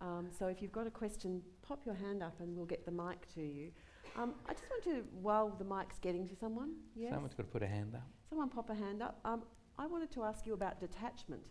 [0.00, 2.90] um, so if you've got a question, pop your hand up and we'll get the
[2.90, 3.70] mic to you.
[4.16, 7.52] Um, I just want to, while the mic's getting to someone, yes, Someone's got to
[7.52, 8.08] put a hand up.
[8.28, 9.20] someone pop a hand up.
[9.24, 9.44] Um,
[9.78, 11.42] I wanted to ask you about detachment,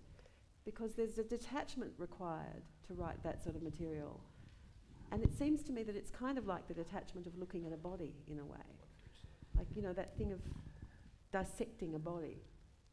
[0.66, 2.64] because there's a detachment required
[2.96, 4.20] to write that sort of material.
[5.12, 7.74] And it seems to me that it's kind of like the detachment of looking at
[7.74, 8.58] a body in a way.
[9.58, 10.39] Like, you know, that thing of
[11.32, 12.38] dissecting a body.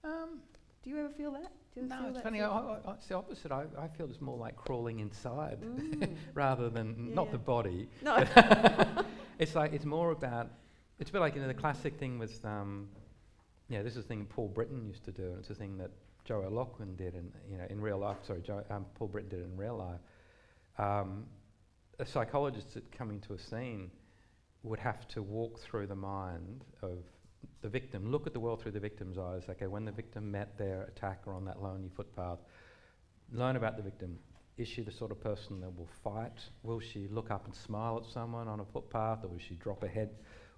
[0.04, 0.40] Um,
[0.82, 1.52] Do you ever feel that?
[1.74, 2.40] Do you ever no, feel it's that funny.
[2.40, 3.52] I, I, it's the opposite.
[3.52, 6.16] I, I feel it's more like crawling inside Mm.
[6.34, 7.32] rather than not Yeah.
[7.32, 7.88] the body.
[8.02, 8.24] No.
[9.38, 10.50] It's like it's more about.
[10.98, 12.44] It's a bit like you know the classic thing with.
[12.44, 12.88] Um,
[13.68, 15.92] yeah, this is a thing Paul Britton used to do, and it's a thing that
[16.28, 18.18] Joe O'Loughlin did, in you know in real life.
[18.26, 20.00] Sorry, Joe, um, Paul Britton did in real life.
[20.76, 21.24] Um,
[21.98, 23.90] a psychologist that coming to a scene
[24.62, 26.98] would have to walk through the mind of
[27.62, 29.44] the victim, look at the world through the victim's eyes.
[29.48, 32.40] Okay, when the victim met their attacker on that lonely footpath,
[33.32, 34.18] learn about the victim.
[34.58, 36.40] Is she the sort of person that will fight?
[36.62, 39.80] Will she look up and smile at someone on a footpath, or will she drop
[39.80, 40.10] her head?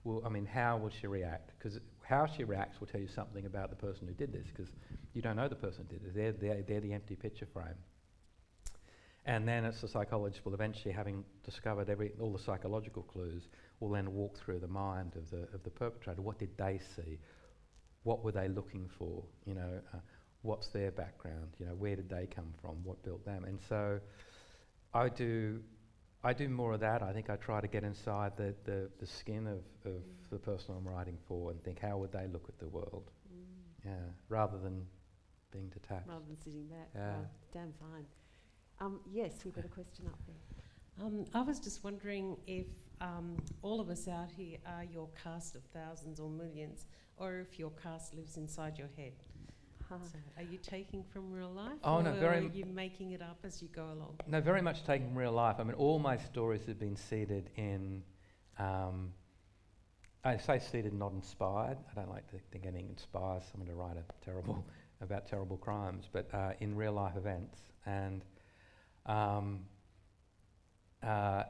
[0.03, 1.53] Will, I mean, how will she react?
[1.57, 1.79] Because
[2.11, 4.71] how she reacts will tell you something about the person who did this, because
[5.15, 6.15] you don't know the person who did it.
[6.15, 7.79] They're, they're, they're the empty picture frame.
[9.27, 13.49] And then it's the psychologist will eventually, having discovered every, all the psychological clues,
[13.79, 16.21] will then walk through the mind of the, of the perpetrator.
[16.21, 17.19] What did they see?
[18.03, 19.23] What were they looking for?
[19.45, 19.99] You know, uh,
[20.43, 21.55] what's their background?
[21.59, 22.83] You know, where did they come from?
[22.83, 23.45] What built them?
[23.45, 24.01] And so,
[24.95, 25.61] I do,
[26.23, 27.03] I do more of that.
[27.03, 30.75] I think I try to get inside the, the, the skin of, of the person
[30.77, 33.11] I'm writing for and think how would they look at the world?
[33.33, 33.87] Mm.
[33.87, 34.87] Yeah, rather than
[35.51, 36.09] being detached.
[36.09, 36.89] Rather than sitting back.
[36.95, 37.09] Yeah.
[37.09, 38.05] Wow, damn fine.
[38.81, 41.07] Um, yes, we've got a question up there.
[41.07, 42.67] Um, I was just wondering if
[43.01, 46.85] um, all of us out here are your cast of thousands or millions,
[47.17, 49.13] or if your cast lives inside your head.
[49.91, 53.21] So are you taking from real life, Oh, or no, very are you making it
[53.23, 54.21] up as you go along?
[54.29, 55.57] No, very much taken from real life.
[55.59, 58.03] I mean, all my stories have been seeded in.
[58.59, 59.13] Um,
[60.23, 61.79] I say seeded, not inspired.
[61.91, 64.65] I don't like to think anything inspires someone to write a terrible
[65.01, 68.25] about terrible crimes, but uh, in real life events and.
[69.07, 69.61] Um,
[71.03, 71.45] uh,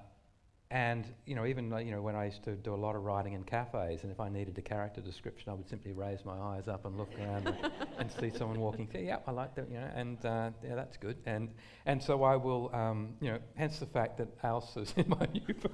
[0.73, 3.33] and you know, even you know, when I used to do a lot of writing
[3.33, 6.69] in cafes, and if I needed a character description, I would simply raise my eyes
[6.69, 8.87] up and look around and, and see someone walking.
[8.87, 9.01] through.
[9.01, 9.69] Yeah, I like that.
[9.69, 11.17] You know, and uh, yeah, that's good.
[11.27, 11.51] And
[11.87, 15.55] and so I will, um, you know, hence the fact that Ailsa's in my new
[15.55, 15.73] book.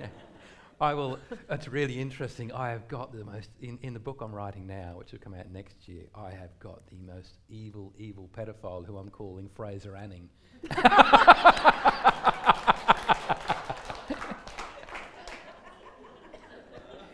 [0.00, 0.06] Yeah.
[0.80, 1.18] I will.
[1.50, 2.50] It's really interesting.
[2.50, 5.34] I have got the most in, in the book I'm writing now, which will come
[5.34, 6.04] out next year.
[6.14, 10.30] I have got the most evil, evil pedophile who I'm calling Fraser Anning.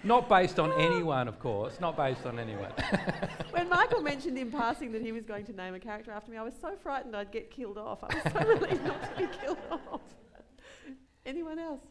[0.02, 1.78] Not based on anyone, of course.
[1.78, 2.72] Not based on anyone.
[3.50, 6.38] when Michael mentioned in passing that he was going to name a character after me,
[6.38, 8.02] I was so frightened I'd get killed off.
[8.02, 10.00] I was so relieved not to be killed off.
[11.26, 11.82] Anyone else?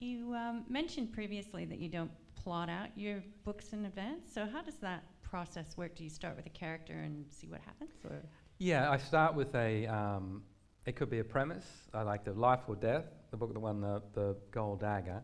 [0.00, 4.30] You um, mentioned previously that you don't plot out your books in advance.
[4.32, 5.96] So how does that process work?
[5.96, 7.90] Do you start with a character and see what happens?
[8.04, 8.22] Or
[8.58, 9.86] Yeah, I start with a.
[9.86, 10.42] Um,
[10.84, 11.66] it could be a premise.
[11.92, 15.22] I like the Life or Death, the book that won the the Gold Dagger.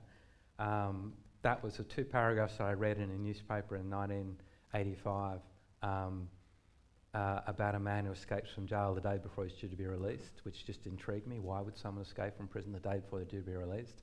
[0.58, 1.12] Um,
[1.44, 5.40] that was the two paragraphs that I read in a newspaper in 1985
[5.82, 6.28] um,
[7.12, 9.84] uh, about a man who escapes from jail the day before he's due to be
[9.84, 11.38] released, which just intrigued me.
[11.38, 14.02] Why would someone escape from prison the day before they're due to be released?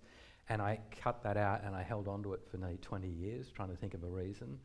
[0.49, 3.47] And I cut that out and I held on to it for nearly 20 years,
[3.49, 4.59] trying to think of a reason.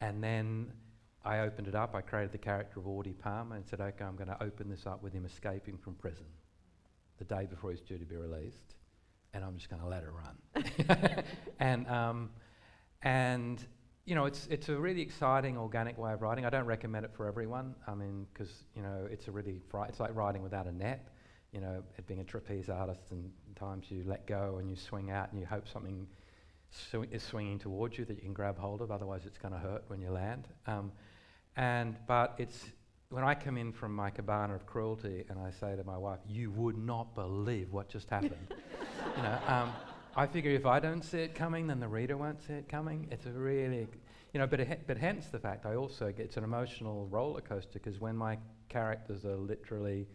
[0.00, 0.72] And then
[1.24, 1.96] I opened it up.
[1.96, 4.86] I created the character of Audie Palmer and said, okay, I'm going to open this
[4.86, 6.26] up with him escaping from prison
[7.18, 8.76] the day before he's due to be released,
[9.34, 11.24] and I'm just going to let it run.
[11.58, 12.30] and um,
[13.02, 13.64] and
[14.06, 16.46] you know, it's it's a really exciting, organic way of writing.
[16.46, 17.74] I don't recommend it for everyone.
[17.86, 21.08] I mean, because you know, it's a really it's like riding without a net.
[21.52, 25.10] You know, it being a trapeze artist, and times you let go and you swing
[25.10, 26.06] out and you hope something
[26.70, 28.90] sw- is swinging towards you that you can grab hold of.
[28.90, 30.48] Otherwise, it's going to hurt when you land.
[30.66, 30.92] Um,
[31.56, 32.64] and but it's
[33.14, 36.18] when I come in from my cabana of cruelty and I say to my wife,
[36.28, 38.34] "You would not believe what just happened,"
[39.16, 39.38] you know.
[39.46, 39.72] Um,
[40.16, 43.06] I figure if I don't see it coming, then the reader won't see it coming.
[43.12, 43.86] It's a really,
[44.32, 47.78] you know, but, but hence the fact I also get it's an emotional roller coaster
[47.78, 48.36] because when my
[48.68, 50.08] characters are literally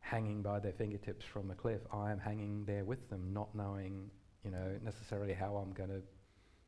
[0.00, 4.10] hanging by their fingertips from a cliff, I am hanging there with them, not knowing,
[4.44, 6.02] you know, necessarily how I'm going to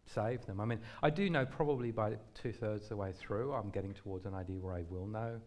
[0.06, 0.60] save them.
[0.60, 4.24] I mean, I do know probably by two thirds the way through, I'm getting towards
[4.24, 5.40] an idea where I will know,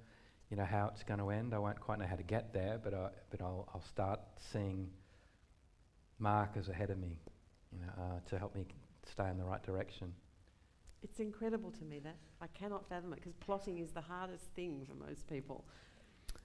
[0.50, 1.54] you know, how it's going to end.
[1.54, 4.20] I won't quite know how to get there, but I, but I'll, I'll start
[4.52, 4.90] seeing
[6.20, 7.20] markers ahead of me,
[7.72, 8.66] you know, uh, to help me
[9.12, 10.14] stay in the right direction.
[11.04, 14.86] It's incredible to me that I cannot fathom it because plotting is the hardest thing
[14.88, 15.66] for most people.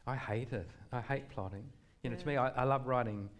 [0.07, 0.69] I hate it.
[0.93, 1.65] I hate plotting.
[2.03, 3.31] You know, to me, I, I love writing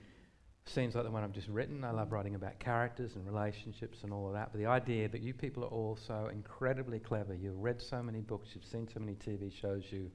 [0.65, 1.85] scenes like the one I've just written.
[1.85, 4.51] I love writing about characters and relationships and all of that.
[4.53, 8.21] But the idea that you people are all so incredibly clever, you've read so many
[8.21, 10.11] books, you've seen so many TV shows, you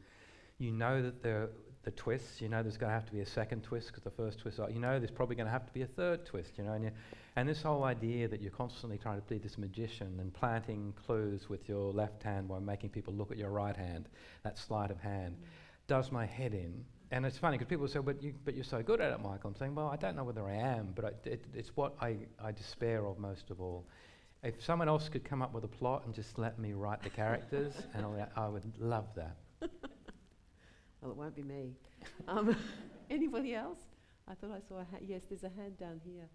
[0.60, 1.50] you know that the
[1.84, 4.12] the twists, you know there's going to have to be a second twist because the
[4.12, 6.66] first twist, you know there's probably going to have to be a third twist, you
[6.66, 6.92] know, and, you,
[7.38, 11.48] and this whole idea that you're constantly trying to be this magician and planting clues
[11.48, 14.10] with your left hand while making people look at your right hand,
[14.44, 15.46] that sleight of hand, mm.
[15.88, 16.84] does my head in.
[17.12, 19.52] And it's funny because people say, but, you, but you're so good at it, Michael.
[19.52, 22.18] I'm saying, well, I don't know whether I am, but I, it, it's what I,
[22.44, 23.86] I despair of most of all.
[24.44, 27.10] If someone else could come up with a plot and just let me write the
[27.10, 29.38] characters, and all that, I would love that.
[31.02, 31.76] Well, it won't be me.
[32.28, 32.56] Um,
[33.10, 33.80] anybody else?
[34.28, 35.04] I thought I saw a hand.
[35.08, 36.28] Yes, there's a hand down here.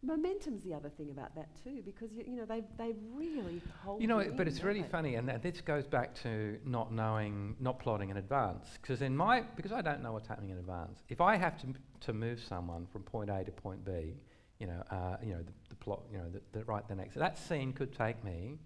[0.00, 4.00] Momentum's the other thing about that too, because you, you know they they really hold.
[4.00, 4.88] You know, it- but it's really they?
[4.88, 8.78] funny, and this goes back to not knowing, not plotting in advance.
[8.80, 11.02] Because in my, because I don't know what's happening in advance.
[11.08, 14.14] If I have to m- to move someone from point A to point B,
[14.60, 17.16] you know, uh, you know, the, the plot, you know, the, the write the next.
[17.16, 18.60] That scene could take me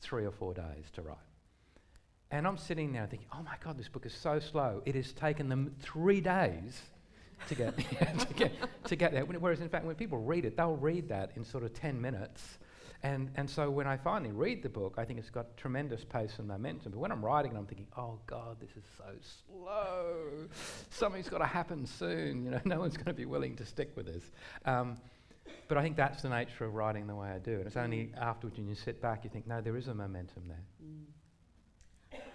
[0.00, 1.16] three or four days to write.
[2.30, 4.82] And I'm sitting there thinking, oh my God, this book is so slow.
[4.84, 6.80] It has taken them three days
[7.48, 7.76] to get,
[8.28, 8.52] to get,
[8.84, 9.24] to get there.
[9.24, 12.58] Whereas, in fact, when people read it, they'll read that in sort of 10 minutes.
[13.02, 16.34] And, and so when I finally read the book, I think it's got tremendous pace
[16.38, 16.92] and momentum.
[16.92, 19.04] But when I'm writing it, I'm thinking, oh God, this is so
[19.46, 20.48] slow.
[20.90, 22.44] Something's got to happen soon.
[22.44, 24.30] You know, no one's going to be willing to stick with this.
[24.66, 24.98] Um,
[25.66, 27.54] but I think that's the nature of writing the way I do.
[27.54, 30.44] And it's only afterwards when you sit back, you think, no, there is a momentum
[30.46, 30.62] there.
[30.84, 31.04] Mm.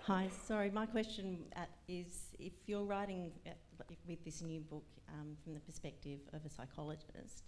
[0.07, 3.49] Hi, sorry, my question uh, is if you're writing uh,
[3.89, 7.43] li- with this new book um, from the perspective of a psychologist,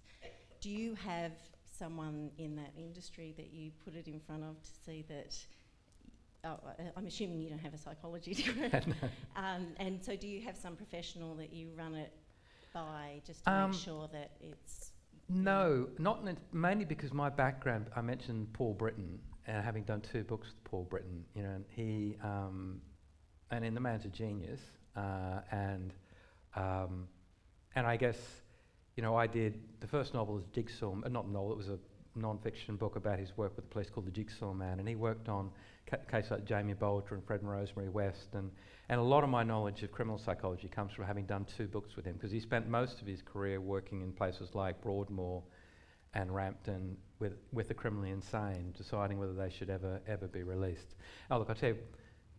[0.59, 1.33] do you have
[1.71, 5.37] someone in that industry that you put it in front of to see that?
[6.45, 8.71] Oh, uh, I'm assuming you don't have a psychology degree.
[9.35, 12.11] um, and so, do you have some professional that you run it
[12.73, 14.93] by just to Um, make sure that it's.
[15.29, 17.91] No, not mainly because my background.
[17.95, 21.65] I mentioned Paul Britton, and having done two books with Paul Britton, you know, and
[21.69, 22.81] he, um,
[23.49, 24.59] and in The Man's a Genius,
[24.95, 25.93] uh, and
[26.55, 27.07] um,
[27.75, 28.17] and I guess,
[28.95, 31.79] you know, I did the first novel was Jigsaw, uh, not novel, it was a
[32.15, 35.29] non-fiction book about his work with a place called The Jigsaw Man, and he worked
[35.29, 35.51] on
[35.89, 38.51] ca- cases like Jamie Bulger and Fred and Rosemary West, and
[38.89, 41.95] and a lot of my knowledge of criminal psychology comes from having done two books
[41.95, 45.43] with him, because he spent most of his career working in places like Broadmoor
[46.13, 50.95] and Rampton with, with the criminally insane, deciding whether they should ever, ever be released.
[51.31, 51.77] Oh, look, I'll tell you,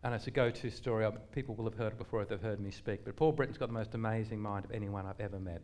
[0.03, 1.05] and it's a go-to story.
[1.05, 3.57] uh, People will have heard it before if they've heard me speak, but Paul Britton's
[3.57, 5.61] got the most amazing mind of anyone I've ever met.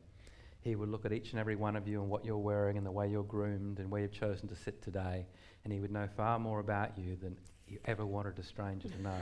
[0.62, 2.86] He would look at each and every one of you and what you're wearing and
[2.86, 5.26] the way you're groomed and where you've chosen to sit today,
[5.64, 7.38] and he would know far more about you than
[7.68, 9.20] you ever wanted a stranger to know.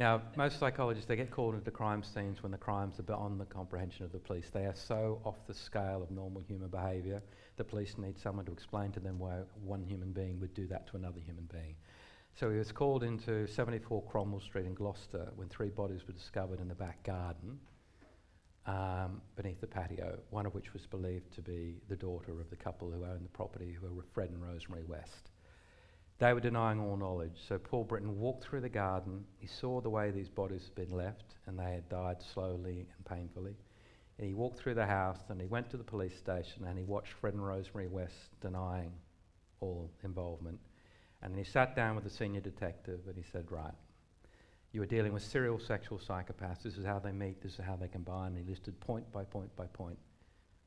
[0.01, 3.45] Now, most psychologists, they get called into crime scenes when the crimes are beyond the
[3.45, 4.49] comprehension of the police.
[4.49, 7.23] They are so off the scale of normal human behaviour,
[7.59, 10.87] the police need someone to explain to them why one human being would do that
[10.87, 11.75] to another human being.
[12.35, 16.61] So he was called into 74 Cromwell Street in Gloucester when three bodies were discovered
[16.61, 17.61] in the back garden
[18.65, 22.57] um, beneath the patio, one of which was believed to be the daughter of the
[22.57, 25.30] couple who owned the property, who were Fred and Rosemary West.
[26.21, 27.39] They were denying all knowledge.
[27.49, 29.25] So Paul Britton walked through the garden.
[29.39, 33.07] He saw the way these bodies had been left, and they had died slowly and
[33.09, 33.57] painfully.
[34.19, 36.85] And he walked through the house, and he went to the police station, and he
[36.85, 38.93] watched Fred and Rosemary West denying
[39.61, 40.61] all involvement.
[41.23, 43.75] And then he sat down with the senior detective and he said, Right,
[44.73, 46.63] you are dealing with serial sexual psychopaths.
[46.63, 48.29] This is how they meet, this is how they combine.
[48.29, 49.99] And he listed point by point by point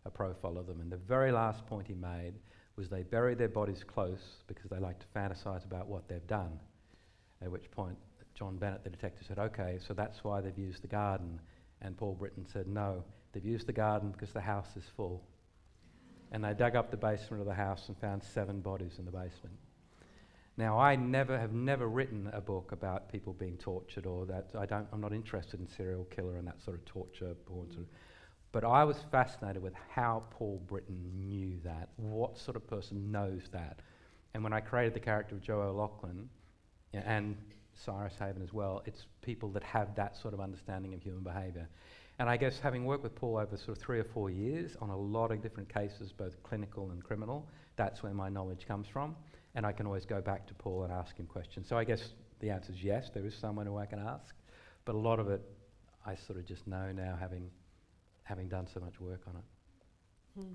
[0.06, 0.82] a profile of them.
[0.82, 2.34] And the very last point he made
[2.76, 6.60] was they bury their bodies close because they like to fantasize about what they've done.
[7.42, 7.98] At which point,
[8.36, 11.40] John Bennett, the detective, said, Okay, so that's why they've used the garden.
[11.82, 15.24] And Paul Britton said, No, they've used the garden because the house is full.
[16.32, 19.12] And they dug up the basement of the house and found seven bodies in the
[19.12, 19.56] basement.
[20.58, 24.52] Now, I never have never written a book about people being tortured or that.
[24.58, 27.70] I don't, I'm not interested in serial killer and that sort of torture porn.
[27.70, 27.88] Sort of.
[28.54, 31.89] But I was fascinated with how Paul Britton knew that.
[31.97, 33.80] What sort of person knows that?
[34.34, 36.30] And when I created the character of Joe O'Loughlin
[36.93, 37.36] and
[37.74, 41.68] Cyrus Haven as well, it's people that have that sort of understanding of human behaviour.
[42.20, 44.91] And I guess having worked with Paul over sort of three or four years on
[44.91, 49.16] a lot of different cases, both clinical and criminal, that's where my knowledge comes from.
[49.56, 51.68] And I can always go back to Paul and ask him questions.
[51.68, 54.36] So I guess the answer is yes, there is someone who I can ask.
[54.86, 55.41] But a lot of it
[56.06, 57.49] I sort of just know now, having,
[58.24, 60.40] having done so much work on it.
[60.40, 60.54] Hmm.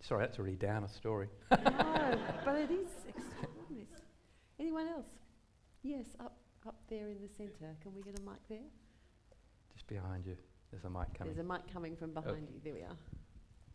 [0.00, 1.28] Sorry, that's a really downer story.
[1.50, 1.58] no,
[2.44, 3.86] but it is extraordinary.
[4.58, 5.06] Anyone else?
[5.82, 7.76] Yes, up, up there in the centre.
[7.82, 8.58] Can we get a mic there?
[9.74, 10.36] Just behind you,
[10.70, 11.34] there's a mic coming.
[11.34, 12.60] There's a mic coming from behind you.
[12.64, 12.96] There we are.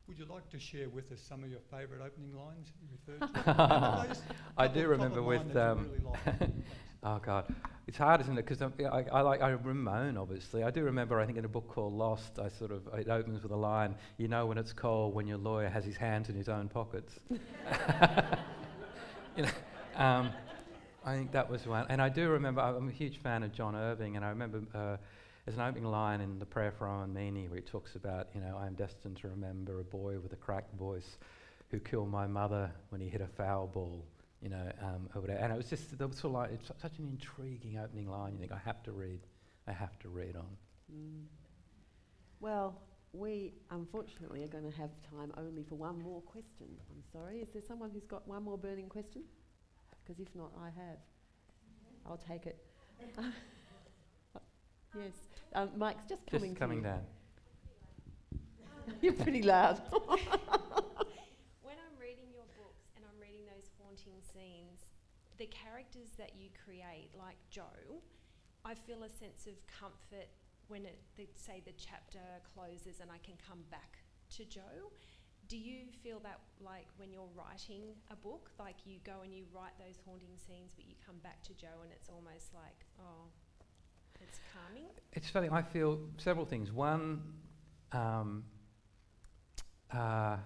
[0.08, 2.88] Would you like to share with us some of your favourite opening lines you
[3.18, 4.18] referred to?
[4.58, 5.40] I do remember with.
[5.40, 6.04] mind that you Um, really
[6.40, 6.50] like.
[7.04, 7.56] oh God,
[7.88, 8.46] it's hard, isn't it?
[8.48, 10.62] Because I, I like I Ramon, obviously.
[10.64, 11.20] I do remember.
[11.20, 13.96] I think in a book called Lost, I sort of it opens with a line.
[14.18, 17.18] You know when it's cold when your lawyer has his hands in his own pockets.
[19.36, 19.50] you know,
[19.96, 20.30] um,
[21.04, 21.88] I think that was one.
[21.90, 22.62] And I do remember.
[22.62, 24.62] I'm a huge fan of John Irving, and I remember.
[24.74, 24.98] Uh,
[25.46, 28.58] there's an opening line in the prayer for Meany where he talks about, you know,
[28.60, 31.18] I am destined to remember a boy with a cracked voice
[31.70, 34.04] who killed my mother when he hit a foul ball,
[34.42, 35.40] you know, um, or whatever.
[35.40, 38.34] And it was just that was sort of like it's such an intriguing opening line.
[38.34, 39.20] You think I have to read,
[39.68, 40.48] I have to read on.
[40.92, 41.26] Mm.
[42.40, 42.82] Well,
[43.14, 46.68] we unfortunately are going to have time only for one more question.
[46.90, 47.38] I'm sorry.
[47.38, 49.22] Is there someone who's got one more burning question?
[50.04, 50.98] Because if not, I have.
[52.08, 52.66] I'll take it.
[54.96, 55.14] yes.
[55.54, 56.52] Um, mic's just coming.
[56.52, 56.96] Just coming to you.
[56.96, 57.04] down.
[59.02, 59.82] You're pretty loud.
[61.64, 64.86] when I'm reading your books and I'm reading those haunting scenes,
[65.38, 68.02] the characters that you create, like Joe,
[68.64, 70.30] I feel a sense of comfort
[70.68, 72.24] when it, the, say, the chapter
[72.54, 74.00] closes and I can come back
[74.38, 74.92] to Joe.
[75.48, 79.46] Do you feel that like when you're writing a book, like you go and you
[79.54, 83.30] write those haunting scenes, but you come back to Joe and it's almost like, oh,
[84.22, 84.90] it's calming?
[85.14, 85.50] It's funny.
[85.52, 86.72] I feel several things.
[86.72, 87.22] One,
[87.92, 88.44] um,
[89.92, 90.38] uh,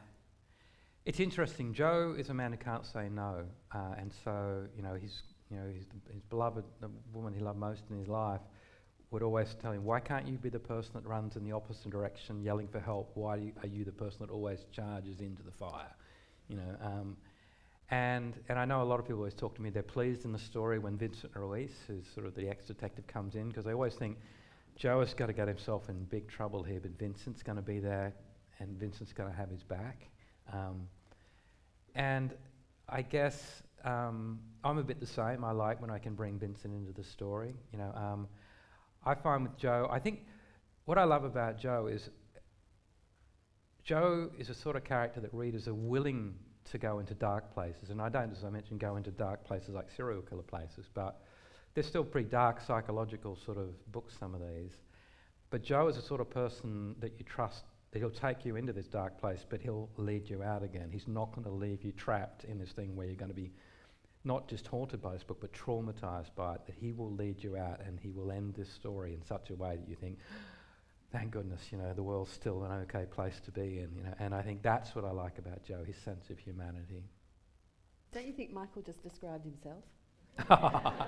[1.06, 1.74] it's interesting.
[1.74, 5.58] Joe is a man who can't say no, uh, and so you know he's you
[5.58, 8.42] know his, his beloved, the woman he loved most in his life,
[9.12, 11.90] would always tell him, "Why can't you be the person that runs in the opposite
[11.90, 13.12] direction, yelling for help?
[13.16, 15.96] Why you, are you the person that always charges into the fire?"
[16.48, 16.76] You know.
[16.82, 17.18] Um,
[17.92, 20.32] and, and I know a lot of people always talk to me, they're pleased in
[20.32, 23.74] the story when Vincent Ruiz, who's sort of the ex detective, comes in, because they
[23.74, 24.18] always think
[24.76, 27.80] Joe has got to get himself in big trouble here, but Vincent's going to be
[27.80, 28.14] there
[28.60, 30.08] and Vincent's going to have his back.
[30.54, 30.88] Um,
[31.96, 32.34] and
[32.88, 35.44] I guess um, I'm a bit the same.
[35.44, 37.56] I like when I can bring Vincent into the story.
[37.72, 38.28] You know, um,
[39.06, 40.26] I find with Joe, I think
[40.86, 42.10] what I love about Joe is
[43.84, 46.36] Joe is a sort of character that readers are willing
[46.72, 47.90] to go into dark places.
[47.90, 51.22] And I don't, as I mentioned, go into dark places like serial killer places, but
[51.74, 54.72] they're still pretty dark psychological sort of books, some of these.
[55.50, 58.72] But Joe is a sort of person that you trust that he'll take you into
[58.72, 60.90] this dark place, but he'll lead you out again.
[60.92, 63.52] He's not going to leave you trapped in this thing where you're going to be
[64.24, 66.62] not just haunted by this book, but traumatized by it.
[66.68, 69.56] That he will lead you out and he will end this story in such a
[69.56, 70.20] way that you think,
[71.12, 73.90] thank goodness, you know, the world's still an okay place to be in.
[73.96, 77.04] You know, and I think that's what I like about Joe, his sense of humanity.
[78.12, 79.84] Don't you think Michael just described himself?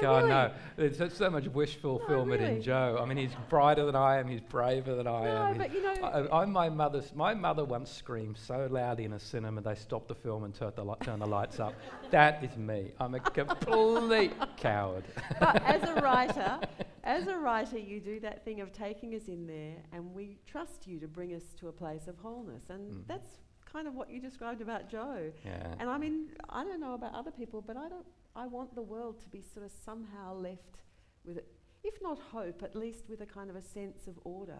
[0.00, 0.28] God, really.
[0.30, 0.50] no.
[0.76, 2.56] There's so- so much wish fulfillment really.
[2.56, 2.98] in Joe.
[3.00, 4.26] I mean, he's brighter than I am.
[4.28, 5.58] He's braver than I No, am.
[5.58, 7.14] but you know, I, I'm my mother's.
[7.14, 10.74] My mother once screamed so loudly in a cinema they stopped the film and turned
[10.76, 11.74] the, li- turned the lights up.
[12.10, 12.92] That is me.
[12.98, 15.04] I'm a complete coward.
[15.38, 16.58] but as a writer,
[17.04, 20.86] as a writer, you do that thing of taking us in there, and we trust
[20.86, 23.06] you to bring us to a place of wholeness, and Mm.
[23.06, 23.28] that's
[23.70, 25.30] kind of what you described about Joe.
[25.44, 25.74] Yeah.
[25.78, 28.04] And I mean, I don't know about other people, but I don't.
[28.34, 30.82] I want the world to be sort of somehow left
[31.24, 31.38] with,
[31.84, 34.58] if not hope, at least with a kind of a sense of order.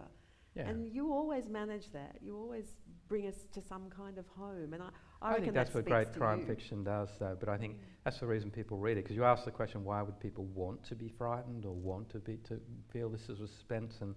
[0.55, 0.67] Yeah.
[0.69, 2.17] And you always manage that.
[2.21, 2.65] You always
[3.07, 4.73] bring us to some kind of home.
[4.73, 6.45] And I, I, I think that's that what great crime you.
[6.45, 7.35] fiction does, though.
[7.39, 7.79] But I think Mm.
[8.03, 9.03] that's the reason people read it.
[9.03, 12.19] Because you ask the question, why would people want to be frightened or want to
[12.19, 12.59] be to
[12.91, 14.01] feel this is a suspense?
[14.01, 14.13] And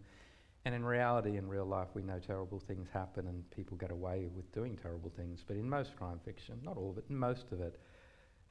[0.67, 4.29] and in reality, in real life, we know terrible things happen and people get away
[4.35, 5.45] with doing terrible things.
[5.47, 7.81] But in most crime fiction, not all of it, in most of it,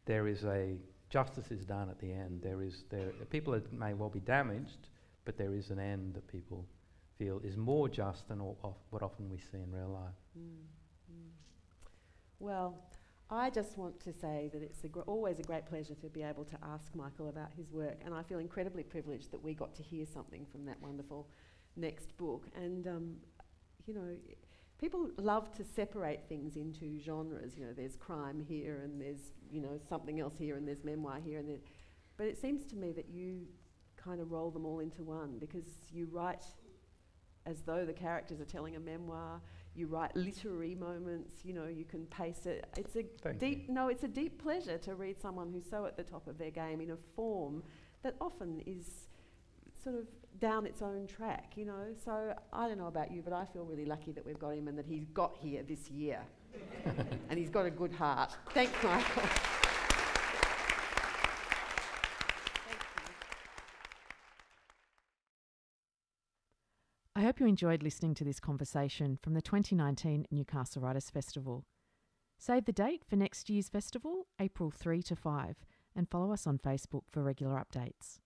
[0.06, 0.78] there is a
[1.10, 2.42] justice is done at the end.
[2.42, 4.90] There is there people may well be damaged,
[5.24, 6.66] but there is an end that people
[7.18, 10.14] feel is more just than of what often we see in real life.
[10.38, 10.66] Mm,
[11.12, 11.30] mm.
[12.40, 12.78] Well,
[13.30, 16.46] I just want to say that it's a always a great pleasure to be able
[16.46, 19.84] to ask Michael about his work, and I feel incredibly privileged that we got to
[19.84, 21.28] hear something from that wonderful
[21.76, 22.48] next book.
[22.56, 23.16] And um,
[23.88, 24.16] you know,
[24.80, 27.58] people love to separate things into genres.
[27.58, 31.20] You know, there's crime here, and there's you know something else here, and there's memoir
[31.24, 31.58] here, and there.
[32.18, 33.48] But it seems to me that you
[33.96, 36.44] kind of roll them all into one because you write
[37.46, 39.42] as though the characters are telling a memoir.
[39.76, 41.44] You write literary moments.
[41.44, 42.66] You know, you can pace it.
[42.78, 43.66] It's a Thank deep.
[43.68, 43.74] you.
[43.74, 46.52] No, it's a deep pleasure to read someone who's so at the top of their
[46.52, 47.64] game in a form
[48.04, 49.10] that often is
[49.84, 50.06] sort of
[50.40, 51.54] down its own track.
[51.56, 54.40] You know, so I don't know about you, but I feel really lucky that we've
[54.40, 56.20] got him and that he's got here this year,
[57.30, 58.32] and he's got a good heart.
[58.52, 59.24] Thanks, Michael.
[67.18, 71.66] I hope you enjoyed listening to this conversation from the 2019 Newcastle Writers Festival.
[72.38, 75.56] Save the date for next year's festival, April 3 to 5,
[75.96, 78.20] and follow us on Facebook for regular updates.